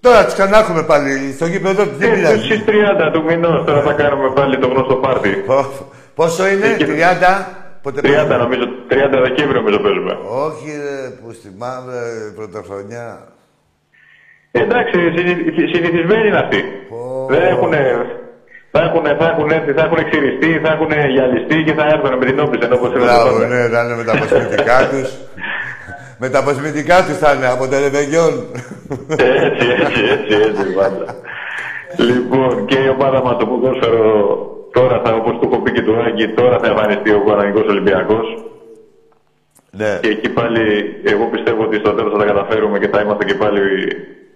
[0.01, 2.45] Τώρα τις ξανά έχουμε πάλι στο γήπεδο, δεν Ε, πειράζει.
[2.45, 5.31] στις 30 του μηνός τώρα θα κάνουμε πάλι το γνωστό πάρτι.
[5.47, 5.67] Πο-
[6.15, 7.47] Πόσο είναι, Εκεί- 30,
[7.83, 10.13] πότε 30 παίζουμε; νομίζω, 30 Δεκέμβριο νομίζω παίζουμε.
[10.47, 13.09] Όχι ρε, που στη μαύρη πρωτοχρονιά.
[14.63, 16.61] Εντάξει, συνηθι- συνηθισμένοι είναι αυτοί.
[17.33, 17.73] Δεν έχουν,
[18.75, 22.25] θα έχουν, θα έχουν έρθει, θα έχουν εξυριστεί, θα έχουν γυαλιστεί και θα έρθουν με
[22.25, 23.47] την όπισθεν όπως έλεγε Μπράβο, τότε.
[23.47, 25.09] ναι, θα είναι με τα αποσμητικά τους.
[26.19, 28.33] με τα αποσμητικά τους θα είναι, από το Ρεβεγιόν.
[29.09, 31.07] Έτσι, έτσι, έτσι, έτσι πάντα.
[31.97, 34.05] Λοιπόν, και η ομάδα μας το ποδόσφαιρο
[34.73, 38.27] τώρα θα, όπως το έχω πει και του Άγκη, τώρα θα εμφανιστεί ο Παναγικός Ολυμπιακός.
[39.71, 39.99] ναι.
[40.03, 40.63] Και εκεί πάλι,
[41.05, 43.63] εγώ πιστεύω ότι στο τέλος θα τα καταφέρουμε και θα είμαστε και πάλι,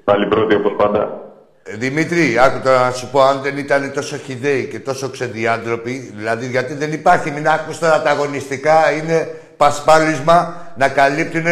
[0.05, 1.21] πάλι πρώτοι όπως πάντα.
[1.63, 6.13] Ε, Δημήτρη, άκου τώρα να σου πω, αν δεν ήταν τόσο χιδαίοι και τόσο ξεδιάντροποι,
[6.17, 11.45] δηλαδή γιατί δεν υπάρχει, μην άκους τώρα τα αγωνιστικά, είναι πασπάλισμα να καλύπτουν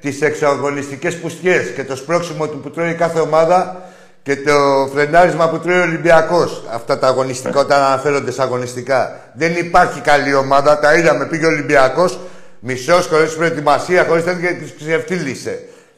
[0.00, 3.82] τις εξαγωνιστικές πουστιές και το σπρώξιμο του που τρώει κάθε ομάδα
[4.22, 4.52] και το
[4.94, 6.62] φρενάρισμα που τρώει ο Ολυμπιακός.
[6.74, 9.20] Αυτά τα αγωνιστικά, όταν αναφέρονται σε αγωνιστικά.
[9.34, 12.18] Δεν υπάρχει καλή ομάδα, τα είδαμε, πήγε ο Ολυμπιακός,
[12.60, 15.54] μισός χωρίς προετοιμασία, χωρίς τέτοια και τους ξεφτύλισε.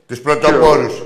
[0.08, 1.02] Τους πρωτοπόρους.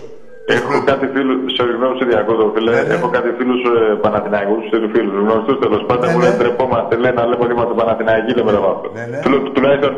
[0.57, 2.71] Έχω κάτι φίλους, συγγνώμη σε διακόπτω, φίλε.
[2.75, 2.95] Ναι, ναι.
[2.95, 4.63] Έχω κάτι φίλους ε, Παναθηναϊκούς,
[4.95, 6.25] φίλους γνωστούς τέλος πάντων Ναι, που ναι.
[6.25, 8.87] λένε τρεπόμαστε, λένε να λέμε ότι είμαστε Παναθηναϊκοί, λέμε το αυτό.
[8.97, 9.19] Ναι, ναι.
[9.27, 9.93] Του- Τουλάχιστον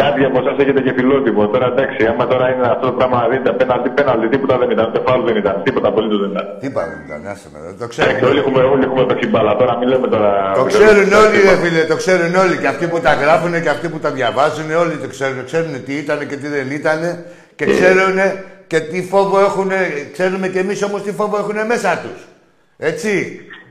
[0.00, 1.42] κάτι από εσάς έχετε και φιλότιμο.
[1.54, 4.84] Τώρα εντάξει, άμα τώρα είναι αυτό το πράγμα, να δείτε πέναλτι, πέναλτι, τίποτα δεν ήταν,
[4.88, 6.46] ούτε φάουλ δεν ήταν, τίποτα απολύτως δεν ήταν.
[6.60, 8.28] Τι πάμε, ήταν, άσε με, το Εντάξει, ξέρουν.
[8.30, 10.30] όλοι έχουμε, όλοι έχουμε παίξει μπάλα, τώρα μην λέμε τώρα.
[10.60, 12.54] Το ξέρουν όλοι, ρε φίλε, το ξέρουν όλοι.
[12.62, 15.38] Και αυτοί που τα γράφουν και αυτοί που τα διαβάζουν, όλοι το ξέρουν.
[15.50, 17.00] Ξέρουν τι ήταν και τι δεν ήταν
[17.58, 18.18] και ξέρουν
[18.66, 19.70] και τι φόβο έχουν.
[20.16, 22.20] Ξέρουμε κι εμείς όμως τι φόβο έχουν μέσα τους.
[22.90, 23.10] Έτσι.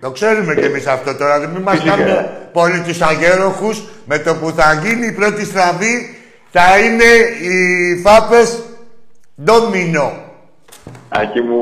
[0.06, 1.38] Το ξέρουμε κι εμείς αυτό τώρα.
[1.38, 1.96] Μην μας Φυσικά.
[1.96, 3.84] κάνουν πολύ τους αγέροχους.
[4.06, 6.18] Με το που θα γίνει η πρώτη στραβή
[6.52, 7.04] θα είναι
[7.50, 8.60] οι φάπες
[9.44, 10.14] ντόμινο.
[11.22, 11.62] Άκη μου,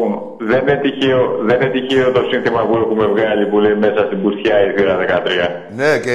[0.49, 4.17] δεν είναι, τυχαίο, δεν είναι τυχαίο το σύνθημα που έχουμε βγάλει που λέει μέσα στην
[4.21, 5.03] πουστιά η θύρα 13.
[5.79, 6.13] Ναι, και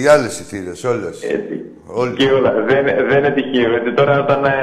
[0.00, 1.10] οι άλλε οι θύρε, όλε.
[1.36, 1.54] Έτσι.
[2.18, 2.50] Και όλα.
[2.70, 3.70] Δεν, δεν είναι τυχαίο.
[3.78, 4.54] Έτσι, τώρα όταν ε,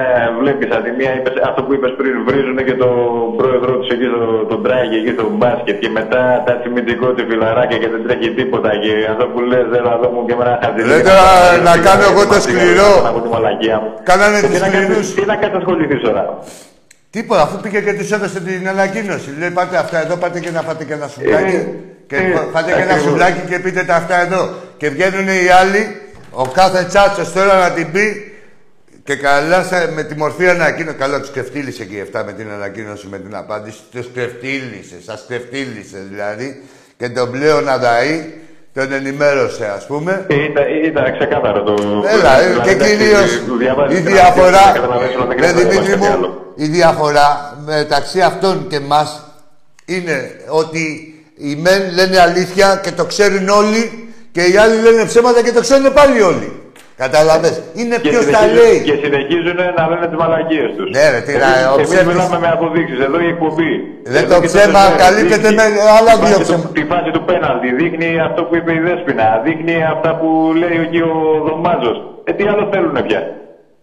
[0.41, 2.95] βλέπει από τη μία, είπες, αυτό που είπε πριν, βρίζουν και τον
[3.39, 7.77] πρόεδρό του εκεί, τον, τον Τράγκη εκεί στο μπάσκετ και μετά τα τσιμιντικό του φιλαράκια
[7.81, 8.69] και δεν τρέχει τίποτα.
[8.83, 10.81] Και αυτό που λε, δεν εδώ μου και με ένα χαρτί.
[10.91, 11.25] Λέει τώρα
[11.69, 12.91] να κάνω εγώ το σκληρό.
[13.07, 13.89] Να πω τη μαλακία μου.
[14.09, 15.07] Κάνανε Και τους τι να κάνεις- σκληρούς.
[15.17, 16.23] Τι να κάνει ασχοληθεί τώρα.
[17.17, 19.29] Τίποτα, αφού πήγε και του έδωσε την ανακοίνωση.
[19.39, 21.55] Λέει πάτε αυτά εδώ, πάτε και να φάτε και ένα σουβλάκι.
[21.55, 21.65] Ε,
[22.07, 23.01] και ε, φα- φάτε και ένα ακριβώς.
[23.03, 24.49] σουβλάκι και πείτε τα αυτά εδώ.
[24.77, 25.97] Και βγαίνουν οι άλλοι,
[26.31, 28.31] ο κάθε τσάτσος τώρα να την πει
[29.03, 30.97] και καλά σε- με τη μορφή ανακοίνωση.
[30.97, 33.77] Καλά, τους κρεφτύλισε και οι 7 με την ανακοίνωση, με την απάντηση.
[33.91, 36.63] Τους κρεφτύλισε, σας κρεφτύλισε δηλαδή.
[36.97, 38.33] Και τον πλέον Αδαή
[38.73, 40.25] τον ενημέρωσε, ας πούμε.
[40.29, 41.73] Ήταν, ήταν ξεκάθαρο το.
[42.07, 45.47] Έλα, ε, δηλαδή, και εντάξει, κυρίω διαβάζεις η και διαφορά, να καταλαβαίνεις ότι δεν ρε
[45.47, 46.41] χρειάζεται να Δημήτρη διαβάσεις κάτι μου, άλλο.
[46.63, 49.09] Η διαφορά μεταξύ αυτών και μας
[49.85, 50.17] είναι
[50.49, 50.83] ότι
[51.37, 53.83] οι μεν λένε αλήθεια και το ξέρουν όλοι
[54.31, 56.49] και οι άλλοι λένε ψέματα και το ξέρουν πάλι όλοι.
[57.05, 57.55] Καταλαβες.
[57.79, 58.77] Είναι Και ποιος τα συνεχίζουν- λέει.
[58.89, 60.87] Και συνεχίζουν να λένε τις μαλακίες τους.
[60.95, 62.99] Ναι, ρε, τι να- ο Εμείς ψεύτης- μιλάμε με αποδείξεις.
[63.07, 63.71] Εδώ η εκπομπή.
[64.13, 65.65] Δεν Εδώ το και ψέμα τόσες μέρες καλύπτεται δείχνει με
[65.97, 66.63] άλλα τη δύο φάση ψέμα.
[66.65, 67.67] του- Τη φάση του πέναλτι.
[67.81, 69.27] Δείχνει αυτό που είπε η Δέσποινα.
[69.47, 70.27] Δείχνει αυτά που
[70.61, 71.15] λέει εκεί ο
[71.47, 71.97] Δωμάζος.
[72.27, 73.21] Ε, τι άλλο θέλουν πια;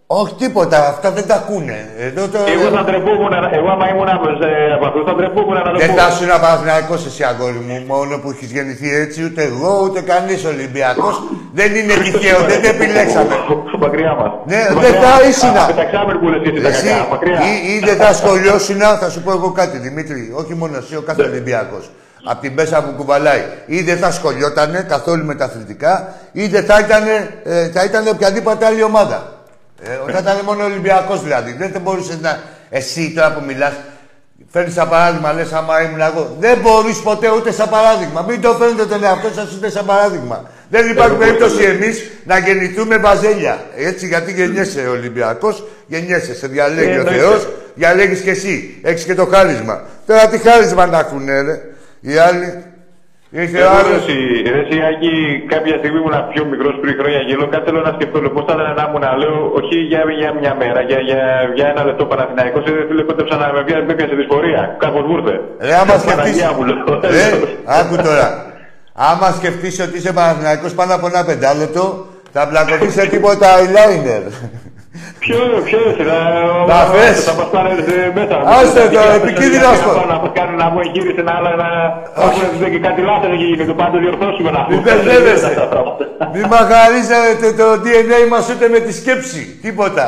[0.07, 1.79] Όχι τίποτα, αυτά δεν τα ακούνε.
[1.97, 2.37] Εδώ το...
[2.55, 5.89] Εγώ θα τρεπόμουν, εγώ άμα ήμουν από ε, από αυτούς, θα τρεπόμουν να το Δεν
[5.89, 5.95] πω.
[5.99, 10.45] θα ήσουν Παναθηναϊκός εσύ αγόρι μου, μόνο που έχεις γεννηθεί έτσι, ούτε εγώ, ούτε κανείς
[10.45, 11.15] Ολυμπιακός.
[11.53, 13.35] Δεν είναι τυχαίο, δεν το επιλέξαμε.
[13.79, 14.31] Μακριά μας.
[14.51, 15.55] Ναι, δεν θα ήσουν.
[15.67, 17.07] Πεταξάμερ που λες εσύ τα Εσύ, κακά.
[17.11, 17.39] Μακριά.
[17.49, 21.01] ή, ή δεν θα σχολιώσουν, θα σου πω εγώ κάτι Δημήτρη, όχι μόνο εσύ, ο
[21.01, 21.89] κάθε Ολυμπιακός.
[22.25, 23.43] Από την πέσα που κουβαλάει.
[23.65, 27.03] Ή δεν θα σχολιότανε καθόλου με τα αθλητικά, ή δεν θα ήταν,
[27.43, 29.34] ε, θα ήταν οποιαδήποτε άλλη ομάδα.
[30.07, 31.53] Ε, θα ήταν μόνο Ολυμπιακός δηλαδή.
[31.53, 32.39] Δεν θα μπορούσες να.
[32.69, 33.73] Εσύ τώρα που μιλάς,
[34.51, 36.35] Φέρνεις σαν παράδειγμα, λες, άμα ήμουν εγώ.
[36.39, 38.25] Δεν μπορείς ποτέ ούτε σαν παράδειγμα.
[38.27, 40.49] Μην το φέρνετε τον εαυτό σας ούτε σαν παράδειγμα.
[40.69, 43.63] Δεν υπάρχει περίπτωση εμείς να γεννηθούμε βαζέλια.
[43.75, 46.35] Έτσι, γιατί γεννιέσαι Ολυμπιακός, γεννιέσαι.
[46.35, 47.19] Σε διαλέγει Ε, ο εννοείται.
[47.19, 48.79] Θεός, διαλέγεις κι εσύ.
[48.83, 49.83] Έχεις και το χάρισμα.
[50.07, 51.61] Τώρα τι χάρισμα να έχουν, ρε.
[51.99, 52.63] Οι άλλοι.
[53.41, 53.93] Ήρθε ο Εγώ άλλο.
[53.99, 54.17] εσύ,
[54.55, 55.13] ρε εσύ, Άκη,
[55.53, 57.45] κάποια στιγμή ήμουν πιο μικρός πριν χρόνια γελό.
[57.53, 58.17] Κάτι θέλω να σκεφτώ.
[58.25, 61.21] Λοιπόν, θα ήταν να ήμουν να λέω, όχι για, για μια μέρα, για, για,
[61.57, 62.63] για ένα λεπτό Παναθηναϊκός.
[62.69, 64.61] Ε, φίλε, κόντεψα να με πιάσει, με πιάσει δυσφορία.
[64.83, 65.35] Κάπως μου ήρθε.
[65.67, 66.11] Ρε, άμα σκεφτείς...
[66.15, 66.85] Παναγία μου, λέω.
[67.15, 67.27] Ρε,
[67.79, 68.27] άκου τώρα.
[69.09, 71.83] Άμα σκεφτείς ότι είσαι Παναθηναϊκός πάνω από ένα πεντάλεπτο,
[72.35, 74.23] θα μπλακωθείς σε τίποτα eyeliner.
[75.23, 76.19] Ποιο, ποιο είσαι, να
[76.71, 77.15] Να φες.
[77.27, 78.35] Θα μας πάνε σε- μέσα.
[78.57, 79.91] Άστε το, Να- επικίνδυνο να- αυτό.
[79.99, 81.69] να- Να μας κάνουν να μου εγχείρηση να άλλα να...
[82.27, 82.41] Όχι.
[82.73, 84.83] Και κάτι λάθος έχει γίνει, το πάντο διορθώσουμε να Μην πούμε.
[84.85, 85.51] μπερδεύεσαι.
[86.33, 89.41] Μη μαγαρίζετε το DNA μας ούτε με τη σκέψη.
[89.65, 90.05] Τίποτα.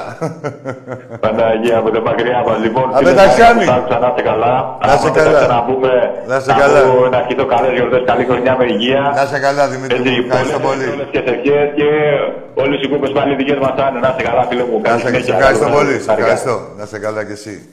[1.24, 2.86] Παναγία από τα μακριά μας, λοιπόν.
[3.00, 3.64] Απεταξιάνη.
[3.64, 4.54] φίλε, άκουσα, Να είστε καλά.
[4.88, 5.30] Να είστε Άμα καλά.
[5.30, 5.92] θέλετε Να πούμε,
[6.30, 6.80] Να είστε να καλά.
[6.88, 9.02] πω, Να ευχηθώ καλές γιορτές, καλή χρονιά με υγεία.
[9.18, 10.28] Να είσαι καλά, Δημήτρη Έτσι, μου.
[10.30, 10.96] Ευχαριστώ πολλές πολύ.
[10.96, 11.88] όλες και ευχές και
[12.64, 14.00] όλες οι κούπες πάλι δικές μας θα είναι.
[14.06, 14.77] Να είστε καλά, φίλε μου.
[14.82, 15.36] Να Καλή σε συνέχεια.
[15.36, 15.88] ευχαριστώ Καλό πολύ.
[15.98, 16.04] βράδυ.
[16.04, 16.60] Σε ευχαριστώ.
[16.78, 17.70] Να είσαι καλά κι εσύ.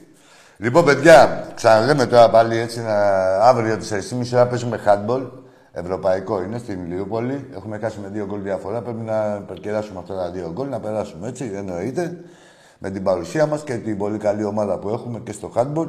[0.56, 2.94] Λοιπόν, παιδιά, ξαναλέμε τώρα πάλι έτσι να...
[3.38, 5.30] αύριο τις 4.30 ώρα παίζουμε handball.
[5.72, 7.46] Ευρωπαϊκό είναι στην Ηλιούπολη.
[7.56, 8.80] Έχουμε χάσει με δύο γκολ διαφορά.
[8.80, 11.50] Πρέπει να περκεράσουμε αυτά τα δύο γκολ, να περάσουμε έτσι.
[11.54, 12.16] Εννοείται.
[12.78, 15.88] Με την παρουσία μας και την πολύ καλή ομάδα που έχουμε και στο handball.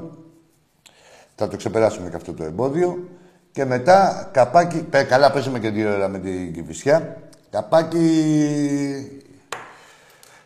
[1.36, 3.10] Θα το ξεπεράσουμε και αυτό το εμπόδιο.
[3.52, 4.78] Και μετά καπάκι.
[4.84, 7.18] πε- Καλά, παίζουμε και δύο ώρα με την Κυφυσιά.
[7.50, 8.02] Καπάκι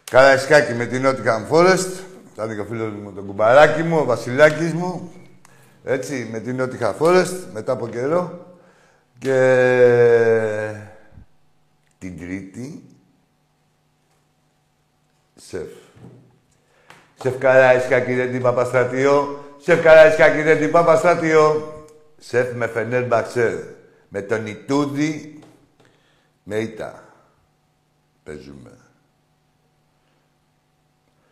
[0.09, 2.03] Καραϊσκάκι με την Nottingham Forest.
[2.35, 5.11] Θα είναι και ο φίλος μου τον κουμπαράκι μου, ο Βασιλάκης μου.
[5.83, 8.47] Έτσι, με την Nottingham Forest, μετά από καιρό.
[9.19, 10.73] Και
[11.97, 12.83] την Τρίτη,
[15.35, 15.67] σεφ.
[17.21, 19.43] Σεφ Καραϊσκάκι δεν την Παπαστρατιώ.
[19.61, 21.73] Σεφ Καραϊσκάκι δεν την Παπαστρατιώ.
[22.17, 23.53] Σεφ με Φενέρ Μπαξέρ.
[24.09, 25.39] Με τον Ιτούδη,
[26.43, 27.03] με Ήτα.
[28.23, 28.78] Παίζουμε.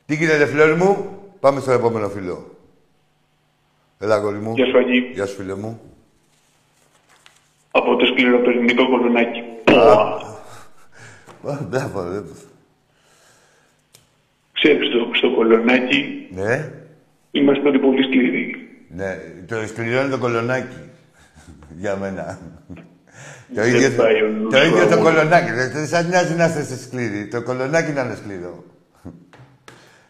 [0.07, 1.07] Τι γίνεται, φίλε μου;
[1.39, 2.55] Πάμε στο επόμενο φίλο.
[3.99, 4.53] Έλα, κόρη μου.
[4.55, 5.11] Γεια σου, Αγγί.
[5.13, 5.81] Γεια σου, φίλε μου.
[7.71, 9.39] Από το σκληροπυρηνικό κολονάκι.
[9.65, 12.21] Α, Μπράβο, ρε.
[14.53, 16.71] Ξέρεις, στο, στο κολονάκι Ναι.
[17.31, 18.55] είμαστε όλοι πολύ σκληροί.
[18.89, 20.75] Ναι, το σκληρό είναι το κολονάκι.
[21.79, 22.39] Για μένα.
[23.55, 24.89] το Δεν ίδιο, πάει ο νους το, ίδιο μου.
[24.89, 25.51] το κολονάκι.
[25.51, 27.27] Δεν σας νοιάζει να είστε σκληροί.
[27.27, 28.63] Το κολονάκι να είναι σκληρό.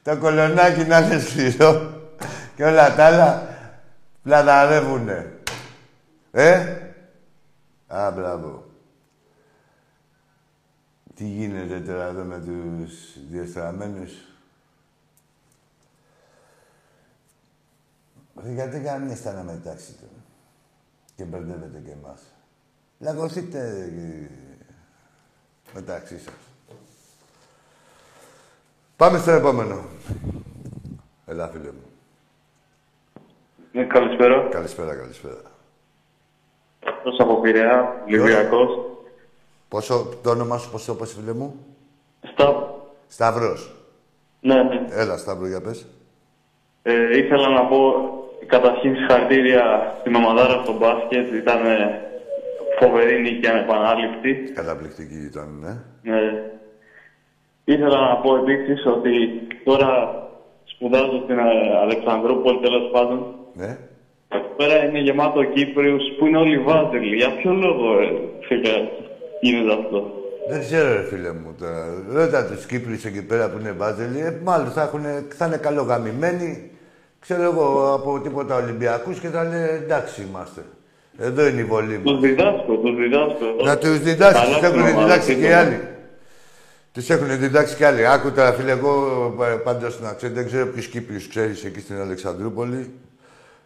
[0.07, 2.01] Το κολονάκι να είναι σκληρό.
[2.55, 3.55] Και όλα τα άλλα
[4.23, 5.39] πλαταρεύουνε.
[6.31, 6.77] Ε!
[7.87, 8.65] Α, μπράβο.
[11.15, 12.93] Τι γίνεται τώρα εδώ με τους
[13.29, 14.11] διαστραμμένους;
[18.43, 20.09] Ρε, Γιατί κανείς να μετάξει του.
[21.15, 22.21] Και μπερδεύετε και εμάς.
[22.99, 24.29] Λαγωθείτε ε,
[25.73, 26.46] μεταξύ σας.
[28.97, 29.85] Πάμε στο επόμενο.
[31.25, 31.83] Έλα, φίλε μου.
[33.71, 34.47] Ναι, καλησπέρα.
[34.49, 35.41] Καλησπέρα, καλησπέρα.
[37.03, 38.69] Πώς από Πειραιά, Λιβιακός.
[39.67, 41.65] Πόσο, το όνομά σου, πώς το πες, φίλε μου;
[42.31, 42.91] Σταύρο.
[43.07, 43.75] Σταύρος.
[44.41, 44.85] Ναι, ναι.
[44.89, 45.85] Έλα, Σταύρο, για πες.
[46.83, 47.93] Ε, ήθελα να πω
[48.45, 51.31] καταρχήν συγχαρητήρια στην ομαδάρα στο μπάσκετ.
[51.33, 52.01] Ήταν ε,
[52.79, 54.51] φοβερή νίκη ανεπανάληπτη.
[54.53, 56.13] Καταπληκτική ήταν, ναι.
[56.17, 56.51] Ε,
[57.73, 59.11] ήθελα να πω επίσης ότι
[59.63, 59.89] τώρα
[60.73, 61.43] σπουδάζω στην ε,
[61.83, 63.19] Αλεξανδρούπολη τέλος πάντων.
[63.53, 63.77] Ναι.
[64.35, 67.15] Εδώ πέρα είναι γεμάτο Κύπριους που είναι όλοι βάζελοι.
[67.15, 68.07] Για ποιο λόγο, ε,
[68.47, 68.73] φίλε.
[69.41, 69.99] γίνεται αυτό;
[70.49, 71.79] Δεν ξέρω, ρε φίλε μου τώρα.
[72.13, 74.19] Ρώτα τους Κύπρου εκεί πέρα που είναι βάζελοι.
[74.19, 76.71] Ε, μάλλον θα, έχουνε, θα είναι καλογαμημένοι.
[77.19, 80.61] Ξέρω εγώ από τίποτα Ολυμπιακούς και θα λένε εντάξει είμαστε.
[81.19, 82.19] Εδώ είναι η βολή Τους μου.
[82.19, 83.45] διδάσκω, τους διδάσκω.
[83.65, 85.59] Να τους διδάξει, Καλά τους έχουν στην ομάδα, διδάξει και οι σύντομα.
[85.59, 85.79] άλλοι.
[86.97, 88.07] Του έχουν διδάξει και άλλοι.
[88.07, 89.33] Άκου τώρα, φίλε, εγώ
[89.63, 92.93] πάντως να ξέρω, δεν ξέρω ποιους Κύπριους ξέρεις εκεί στην Αλεξανδρούπολη.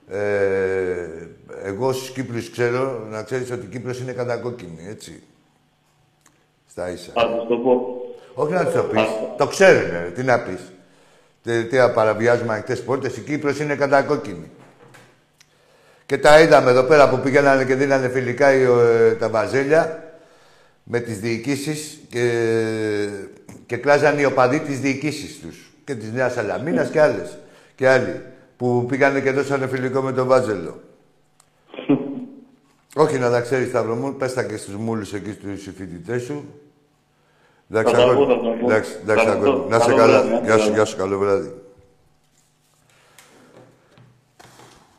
[0.09, 0.19] Ε,
[1.63, 5.23] εγώ στου Κύπριους ξέρω, να ξέρεις ότι η Κύπρος είναι κατακόκκινη, έτσι.
[6.69, 7.11] Στα ίσα.
[7.13, 8.01] Θα τους το πω.
[8.33, 9.01] Όχι να τους το πεις.
[9.37, 10.11] Το ξέρουν, ρε.
[10.15, 10.71] τι να πεις.
[11.43, 13.17] Τι, τι να παραβιάζουμε ανοιχτές πόρτες.
[13.17, 14.51] Η Κύπρος είναι κατακόκκινη.
[16.05, 20.10] Και τα είδαμε εδώ πέρα που πήγαιναν και δίνανε φιλικά οι, ε, τα βαζέλια
[20.83, 23.07] με τις διοικήσεις και,
[23.65, 25.71] και κλάζαν οι οπαδοί τις διοικήσεις τους.
[25.83, 27.37] Και της Νέας Σαλαμίνας και άλλες.
[27.75, 28.21] Και άλλοι
[28.57, 30.81] που πήγανε και δώσανε φιλικό με τον Βάζελο.
[32.95, 36.45] Όχι να τα ξέρεις, Σταύρο μου, πες τα και στους μούλους εκεί στους φοιτητές σου.
[37.71, 38.17] Εντάξει, Θα τα αγόρι.
[38.17, 38.65] πω, θα τα πω.
[38.69, 39.51] Εντάξει, εντάξει, Ευχαριστώ.
[39.51, 39.69] αγόρι.
[39.69, 40.21] Να είσαι Καλό καλά.
[40.23, 41.53] βράδυ, Γεια σου, καλό γεια σου, καλό βράδυ.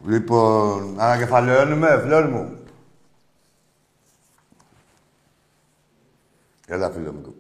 [0.07, 2.57] Λοιπόν, ανακεφαλαιώνουμε, φλόρ μου.
[6.75, 7.35] Έλα, φίλε μου.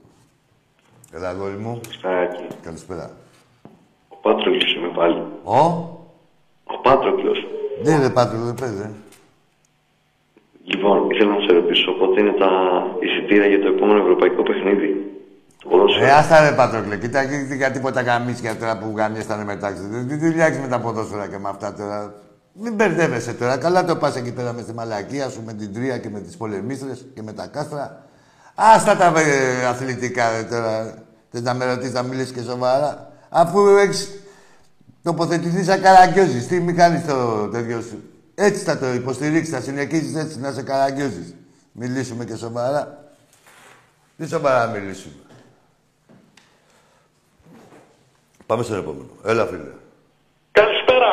[1.12, 1.80] Έλα, αγόρι μου.
[1.98, 2.46] Στάκι.
[2.62, 3.10] Καλησπέρα.
[4.08, 5.20] Ο Πάτροκλος είμαι πάλι.
[5.44, 5.58] Ο;
[6.74, 7.38] Ο Πάτροκλος.
[7.84, 8.80] Ναι, ρε, Πάτρο, δεν παίζει.
[8.82, 8.90] ε.
[10.64, 12.50] Λοιπόν, ήθελα να σε ρωτήσω πότε είναι τα
[13.00, 14.90] εισιτήρια για το επόμενο ευρωπαϊκό παιχνίδι;
[15.62, 16.06] Το ποδόσφαιρο.
[16.06, 19.86] Ε, άστα ρε Πατρόκλε, κοίτα και για τίποτα καμίσια τώρα που γαμιέστανε μετάξι.
[19.86, 22.14] Δεν τι δουλειά έχεις με τα ποδόσφαιρα και με αυτά τώρα.
[22.52, 23.58] Μην μπερδεύεσαι τώρα.
[23.58, 26.36] Καλά το πας εκεί πέρα με τη μαλακία σου, με την τρία και με τις
[26.36, 28.06] πολεμίστρες και με τα κάστρα.
[28.55, 31.05] Άστα τα ε, αθλητικά ρε, τώρα.
[31.30, 33.12] Θες να με ρωτήσεις να μιλήσεις και σοβαρά.
[33.28, 34.11] Αφού έχεις
[35.03, 36.46] τοποθετηθεί σαν καραγκιόζης.
[36.46, 38.03] Τι μη κάνεις το τέτοιο σου.
[38.34, 41.34] Έτσι θα το υποστηρίξεις, θα συνεχίσεις έτσι να σε καραγκιόζης.
[41.72, 43.05] Μιλήσουμε και σοβαρά.
[44.16, 45.14] Τι σοβαρά μιλήσουμε.
[48.46, 49.09] Πάμε στο επόμενο.
[49.24, 49.72] Έλα, φίλε.
[50.53, 51.12] Καλησπέρα.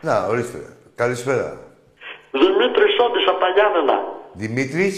[0.00, 0.76] Να, ορίστε.
[0.94, 1.58] Καλησπέρα.
[2.30, 3.96] Δημήτρης Σόντι από τα Γιάννενα.
[4.32, 4.94] Δημήτρης;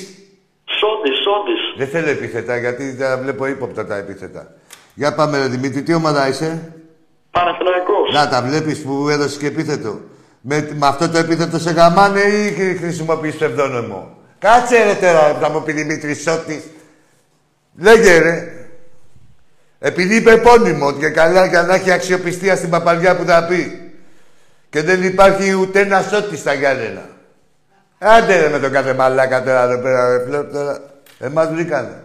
[0.78, 1.56] Σόντι, Σόντι.
[1.80, 4.52] Δεν θέλω επίθετα, γιατί τα βλέπω ύποπτα τα επίθετα.
[4.94, 5.82] Για πάμε, ρε Δημήτρη.
[5.82, 6.72] Τι ομάδα είσαι;
[7.30, 8.12] Παναθηναϊκός.
[8.14, 10.00] Να, τα βλέπεις που έδωσες και επίθετο.
[10.40, 14.16] Με, με αυτό το επίθετο σε γαμάνε ή χρη- χρησιμοποιείς το ευδόνομο.
[14.38, 16.62] Κάτσε ρε τώρα, θα μου πει Δημήτρη Σώτης.
[17.78, 18.52] Λέγε ρε.
[19.78, 23.92] Επειδή είπε επώνυμο και καλά για να έχει αξιοπιστία στην παπαριά που θα πει.
[24.70, 27.08] Και δεν υπάρχει ούτε ένα σώτης στα Γιάννενα.
[27.98, 30.78] Άντε ρε με τον κάθε μαλάκα τώρα εδώ πέρα, ρε φλερ, τώρα.
[31.20, 32.04] Εμάς βρήκανε.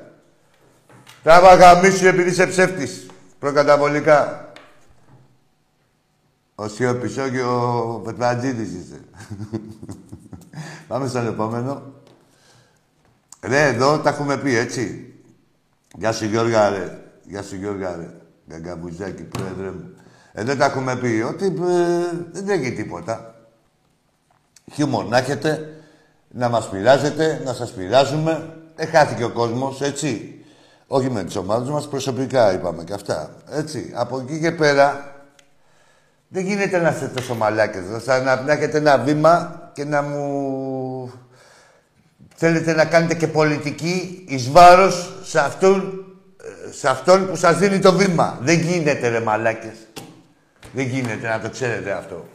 [1.24, 3.06] Θα βαγαμίσου επειδή είσαι ψεύτης.
[3.40, 4.52] Προκαταβολικά.
[6.56, 9.00] Ο Σιώπης, όχι ο Πετρατζίδης είσαι.
[10.88, 11.94] Πάμε στον επόμενο.
[13.42, 15.14] Ρε, εδώ τα έχουμε πει, έτσι.
[15.98, 17.04] Γεια σου Γιώργα, ρε.
[17.24, 18.10] Γεια σου Γιώργα, ρε.
[18.50, 19.94] Γκαγκαμπουζάκη, πρόεδρε μου.
[20.32, 21.52] Εδώ τα έχουμε πει ότι ε,
[22.32, 23.36] δεν έχει τίποτα.
[24.74, 25.82] Χιούμορ να έχετε,
[26.28, 28.65] να μας πειράζετε, να σας πειράζουμε.
[28.76, 30.40] Δεν χάθηκε ο κόσμος, έτσι.
[30.88, 33.30] Όχι με τις ομάδες μας, προσωπικά είπαμε και αυτά.
[33.52, 33.92] Έτσι.
[33.96, 35.16] Από εκεί και πέρα,
[36.28, 37.84] δεν γίνεται να είστε τόσο μαλάκες.
[38.06, 41.12] Να, να, να έχετε ένα βήμα και να μου...
[42.36, 46.06] Θέλετε να κάνετε και πολιτική εις βάρος σε αυτόν,
[46.68, 48.38] ε, σε αυτόν που σας δίνει το βήμα.
[48.42, 49.76] Δεν γίνεται ρε μαλάκες.
[50.74, 52.26] Δεν γίνεται να το ξέρετε αυτό.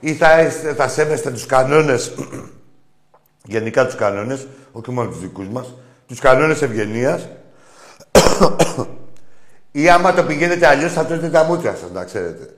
[0.00, 2.12] Ή θα, είστε- θα σέβεστε τους κανόνες,
[3.44, 5.74] γενικά τους κανόνες, όχι μόνο τους δικούς μας,
[6.06, 7.28] τους κανόνες ευγενίας,
[9.72, 12.54] ή άμα το πηγαίνετε αλλιώς θα τρώτε τα μούτρα σας, να ξέρετε.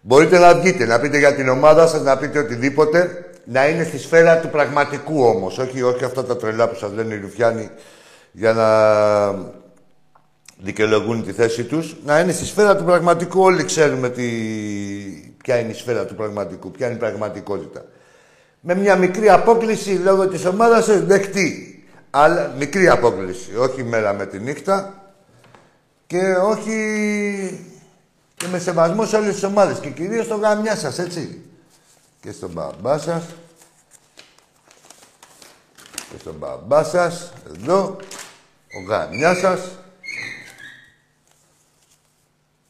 [0.00, 3.98] Μπορείτε να βγείτε, να πείτε για την ομάδα σας, να πείτε οτιδήποτε, να είναι στη
[3.98, 7.70] σφαίρα του πραγματικού όμως, όχι, όχι αυτά τα τρελά που σας λένε οι Ρουφιάνοι
[8.32, 8.68] για να
[10.58, 13.42] δικαιολογούν τη θέση τους, να είναι στη σφαίρα του πραγματικού.
[13.42, 14.22] Όλοι ξέρουμε τι...
[15.42, 17.84] ποια είναι η σφαίρα του πραγματικού, ποια είναι η πραγματικότητα.
[18.66, 21.84] Με μια μικρή απόκληση λόγω της ομάδας σας δεχτεί.
[22.10, 25.04] Αλλά μικρή απόκληση, όχι μέρα με τη νύχτα
[26.06, 26.78] και όχι
[28.36, 31.42] και με σεβασμό σε όλες τις ομάδες και κυρίως στο γαμιά σας, έτσι.
[32.20, 33.24] Και στον μπαμπά σας
[36.10, 37.96] και στον μπαμπά σας, εδώ,
[38.78, 39.78] ο γαμιά σας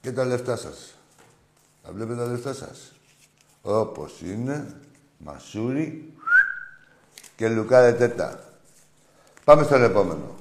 [0.01, 0.95] και τα λεφτά σας.
[1.83, 2.93] Τα βλέπετε τα λεφτά σας.
[3.63, 4.75] Όπως είναι,
[5.17, 6.13] μασούρι
[7.37, 8.39] και λουκάρετε τα.
[9.45, 10.35] Πάμε στον επόμενο.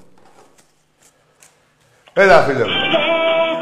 [2.13, 2.71] Έλα, φίλε μου.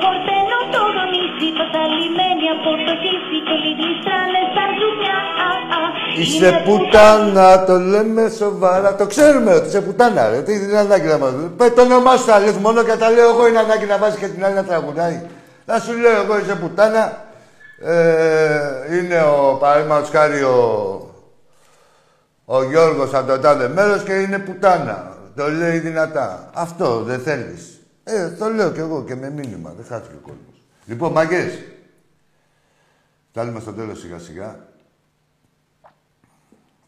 [0.04, 5.20] Corteno todo mi παθαλημένοι από το χύσι και λυγλιστράνε στα ζουμιά.
[5.48, 5.84] Α, α.
[6.22, 8.96] Είσαι πουτάνα, το λέμε σοβαρά.
[8.96, 10.42] Το ξέρουμε ότι είσαι πουτάνα, ρε.
[10.42, 13.30] Τι είναι ανάγκη να μας Πε το όνομά σου, τα λες μόνο και τα λέω
[13.30, 15.22] εγώ είναι ανάγκη να βάζεις και την άλλη να τραγουδάει.
[15.66, 17.31] Να σου λέω εγώ είσαι πουτάνα.
[17.84, 21.14] Ε, είναι ο παραδείγματος χάρη ο,
[22.46, 25.18] ο Γιώργος από το τάδε μέρος και είναι πουτάνα.
[25.36, 26.50] Το λέει δυνατά.
[26.54, 27.80] Αυτό δεν θέλεις.
[28.04, 29.74] Ε, το λέω κι εγώ και με μήνυμα.
[29.76, 30.64] Δεν χάθηκε ο κόσμος.
[30.86, 31.60] Λοιπόν, μαγκές.
[33.30, 34.70] Φτάνουμε στο τέλος σιγά σιγά.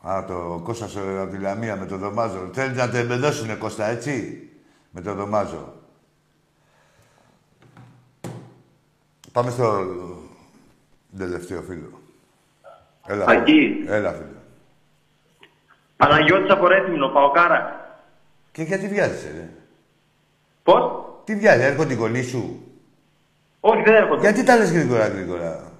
[0.01, 2.49] Α, το Κώστας ε, από τη Λαμία με το Δωμάζο.
[2.53, 4.47] Θέλεις να το εμπεδώσουνε Κώστα, έτσι;
[4.91, 5.73] Με το Δωμάζο.
[9.31, 9.85] Πάμε στο
[11.18, 12.01] τελευταίο φίλο.
[13.07, 13.39] Έλα, φίλε.
[13.39, 13.84] Ακή.
[13.88, 14.28] Έλα, φίλε.
[15.97, 17.76] Παναγιώτης από Ρέθυμνο, Παοκάρα.
[18.51, 19.49] Και γιατί βιάζεσαι, ρε.
[20.64, 20.84] Πώς?
[21.24, 22.61] Τι βιάζει, έρχονται οι γονείς σου.
[23.59, 24.22] Όχι, δεν έρχονται.
[24.22, 25.72] Γιατί τα λες γρήγορα, γρήγορα.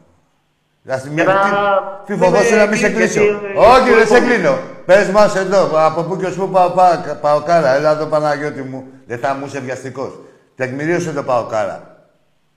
[0.88, 3.24] Ας μια Για να- τι φοβόσαι με να μην σε κλείσει, κλείσω.
[3.40, 4.58] γιατί- Όχι, δεν σε γιατί- κλείνω.
[4.86, 7.70] Πες μας εδώ, από πού και ως πού πάω, πάω, πάω κάρα.
[7.74, 8.88] Έλα εδώ Παναγιώτη μου.
[9.08, 10.20] Δεν θα μου είσαι βιαστικός.
[10.56, 12.06] Τεκμηρίωσε το πάω κάρα.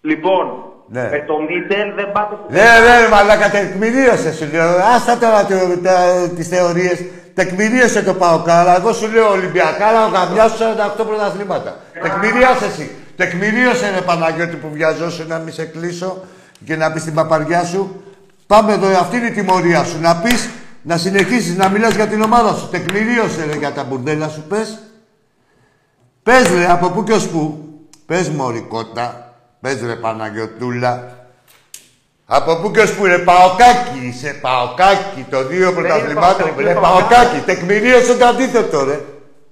[0.01, 1.03] Λοιπόν, Ναι.
[1.11, 2.47] με το Μίτελ δεν πάτε που...
[2.53, 4.69] Ναι, ναι, μαλάκα, τεκμηρίωσε σου λέω.
[4.97, 6.99] Άστα τώρα το- τα- τις θεωρίες.
[7.35, 8.77] Τεκμηρίωσε το πάω κάρα.
[8.77, 10.57] Εγώ σου λέω Ολυμπιακάρα, ο γαμιάς σου
[11.03, 11.77] 48 πρωταθλήματα.
[12.03, 12.91] Τεκμηρίωσε εσύ.
[13.17, 16.25] Τεκμηρίωσε ρε Παναγιώτη που βιαζόσου να μην σε κλείσω
[16.65, 18.03] και να πεις την παπαριά σου.
[18.47, 20.01] Πάμε εδώ, αυτή είναι η τιμωρία σου.
[20.01, 20.49] Να πεις,
[20.83, 22.69] να συνεχίσεις να μιλάς για την ομάδα σου.
[22.71, 24.79] Τεκμηρίωσε ρε για τα μπουρδέλα σου, πες.
[26.23, 27.65] Πες ρε, από πού και ως πού.
[28.07, 29.26] Πες μωρικότα.
[29.61, 31.15] Πες ρε Παναγιωτούλα.
[32.27, 35.27] Από πού και ως πού ρε Παοκάκι είσαι, Παοκάκι.
[35.31, 36.37] Το δύο πρωταθλημάτων.
[36.47, 39.01] Παοκάκι, Ρε είναι Παοκάκι, τεκμηρίωσες το αντίθετο ρε.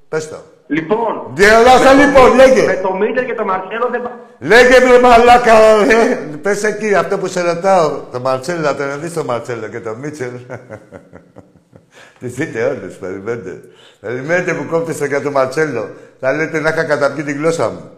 [0.09, 0.37] Πες το.
[0.67, 2.63] Λοιπόν, Διολάσα με το- λοιπόν, λέγε.
[2.67, 4.15] Με το Μίτελ και το Μαρσέλο δεν πάτε...
[4.39, 5.53] Λέγε με μαλάκα,
[5.85, 6.15] ρε.
[6.43, 7.89] Πες εκεί, αυτό που σε ρωτάω.
[8.13, 10.31] Το Μαρτσέλο, να τον δεις το Μαρτσέλο και το Μίτσελ.
[12.19, 13.61] Τις δείτε όλες, περιμένετε.
[14.01, 15.89] Περιμένετε που κόптεστε για το Μαρτσέλο.
[16.21, 17.91] Θα λέτε να είχα καταπιεί τη γλώσσα μου.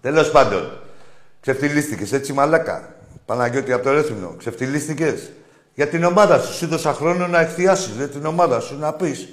[0.00, 0.70] Τέλος πάντων.
[1.40, 2.94] Ξεφτυλίστηκες, έτσι μαλάκα.
[3.26, 4.34] Παναγιώτη από το Ρέθυμνο.
[4.38, 5.30] Ξεφτυλίστηκες.
[5.74, 6.52] Για την ομάδα σου.
[6.52, 8.78] Σου δώσα χρόνο να εκθιάσεις ρε, την ομάδα σου.
[8.78, 9.28] Να πεις.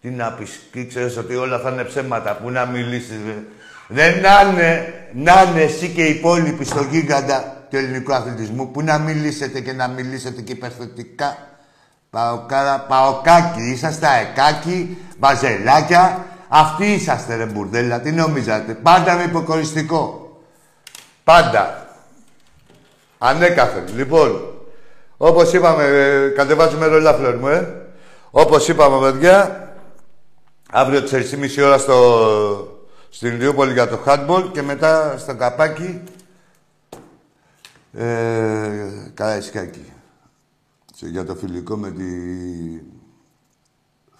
[0.00, 0.60] Τι να πεις.
[0.72, 2.36] Και ξέρεις ότι όλα θα είναι ψέματα.
[2.36, 3.16] Πού να μιλήσεις.
[3.26, 3.42] Ρε.
[3.88, 8.70] Δεν να είναι, να είναι εσύ και οι υπόλοιποι στο γίγαντα του ελληνικού αθλητισμού.
[8.70, 11.36] Που να μιλήσετε και να μιλήσετε και υπερθετικά.
[12.10, 16.24] Παοκάρα, παοκάκι, είσαστε αεκάκι, μπαζελάκια.
[16.48, 20.25] Αυτοί είσαστε ρε μπουρδέλα, τι νομίζατε; Πάντα με υποκοριστικό.
[21.26, 21.86] Πάντα.
[23.18, 23.84] Ανέκαθεν.
[23.96, 24.54] Λοιπόν,
[25.16, 27.86] όπως είπαμε, ε, κατεβάζουμε ρολάφλερ μου, ε.
[28.30, 29.68] Όπως είπαμε, παιδιά,
[30.70, 31.10] αύριο τις
[31.58, 32.78] 4.30 ώρα στο,
[33.10, 36.02] στην Ηλιούπολη για το handball και μετά στο καπάκι
[37.92, 38.80] ε,
[39.14, 39.92] Καραϊσκάκι.
[40.94, 42.04] Σε- Για το φιλικό με τη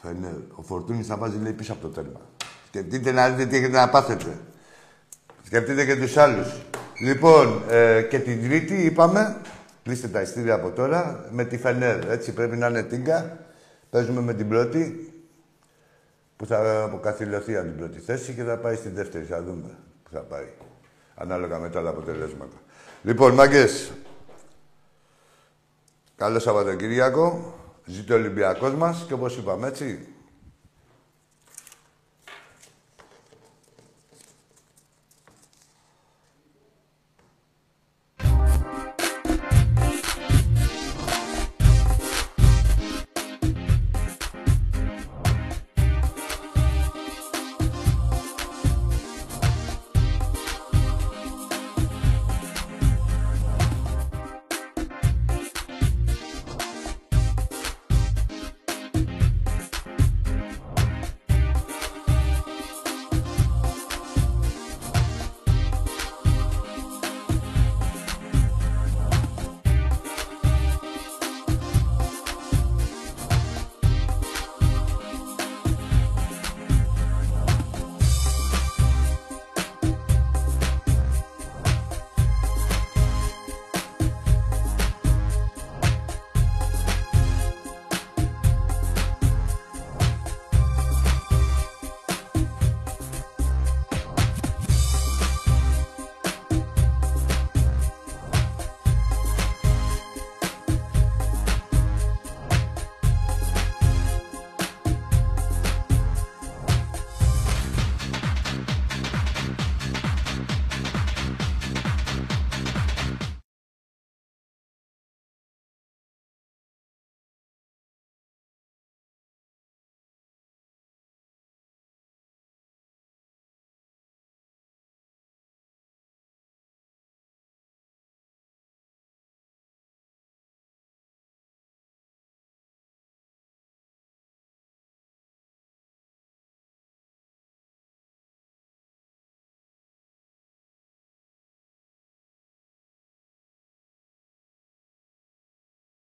[0.03, 0.35] Φενέρ.
[0.55, 2.21] Ο Φορτούνης θα βάζει, λέει, πίσω από το τέρμα.
[2.69, 4.39] Σκεφτείτε να δείτε τι έχετε να πάθετε.
[5.47, 6.47] Σκεφτείτε και τους άλλους.
[7.01, 9.37] Λοιπόν, ε, και την Τρίτη είπαμε,
[9.83, 12.11] κλείστε τα ειστήρια από τώρα, με τη Φενέρ.
[12.11, 13.39] Έτσι πρέπει να είναι τίγκα.
[13.91, 15.13] Παίζουμε με την πρώτη,
[16.37, 19.25] που θα αποκαθιλωθεί από την πρώτη θέση και θα πάει στην δεύτερη.
[19.25, 20.49] Θα δούμε που θα πάει.
[21.15, 22.57] Ανάλογα με τα άλλα αποτελέσματα.
[23.03, 23.93] Λοιπόν, μάγκες,
[26.17, 27.55] καλό Σαββατοκύριακο.
[27.85, 30.09] Ζήτω ο Ολυμπιακός μας και όπως είπαμε, έτσι,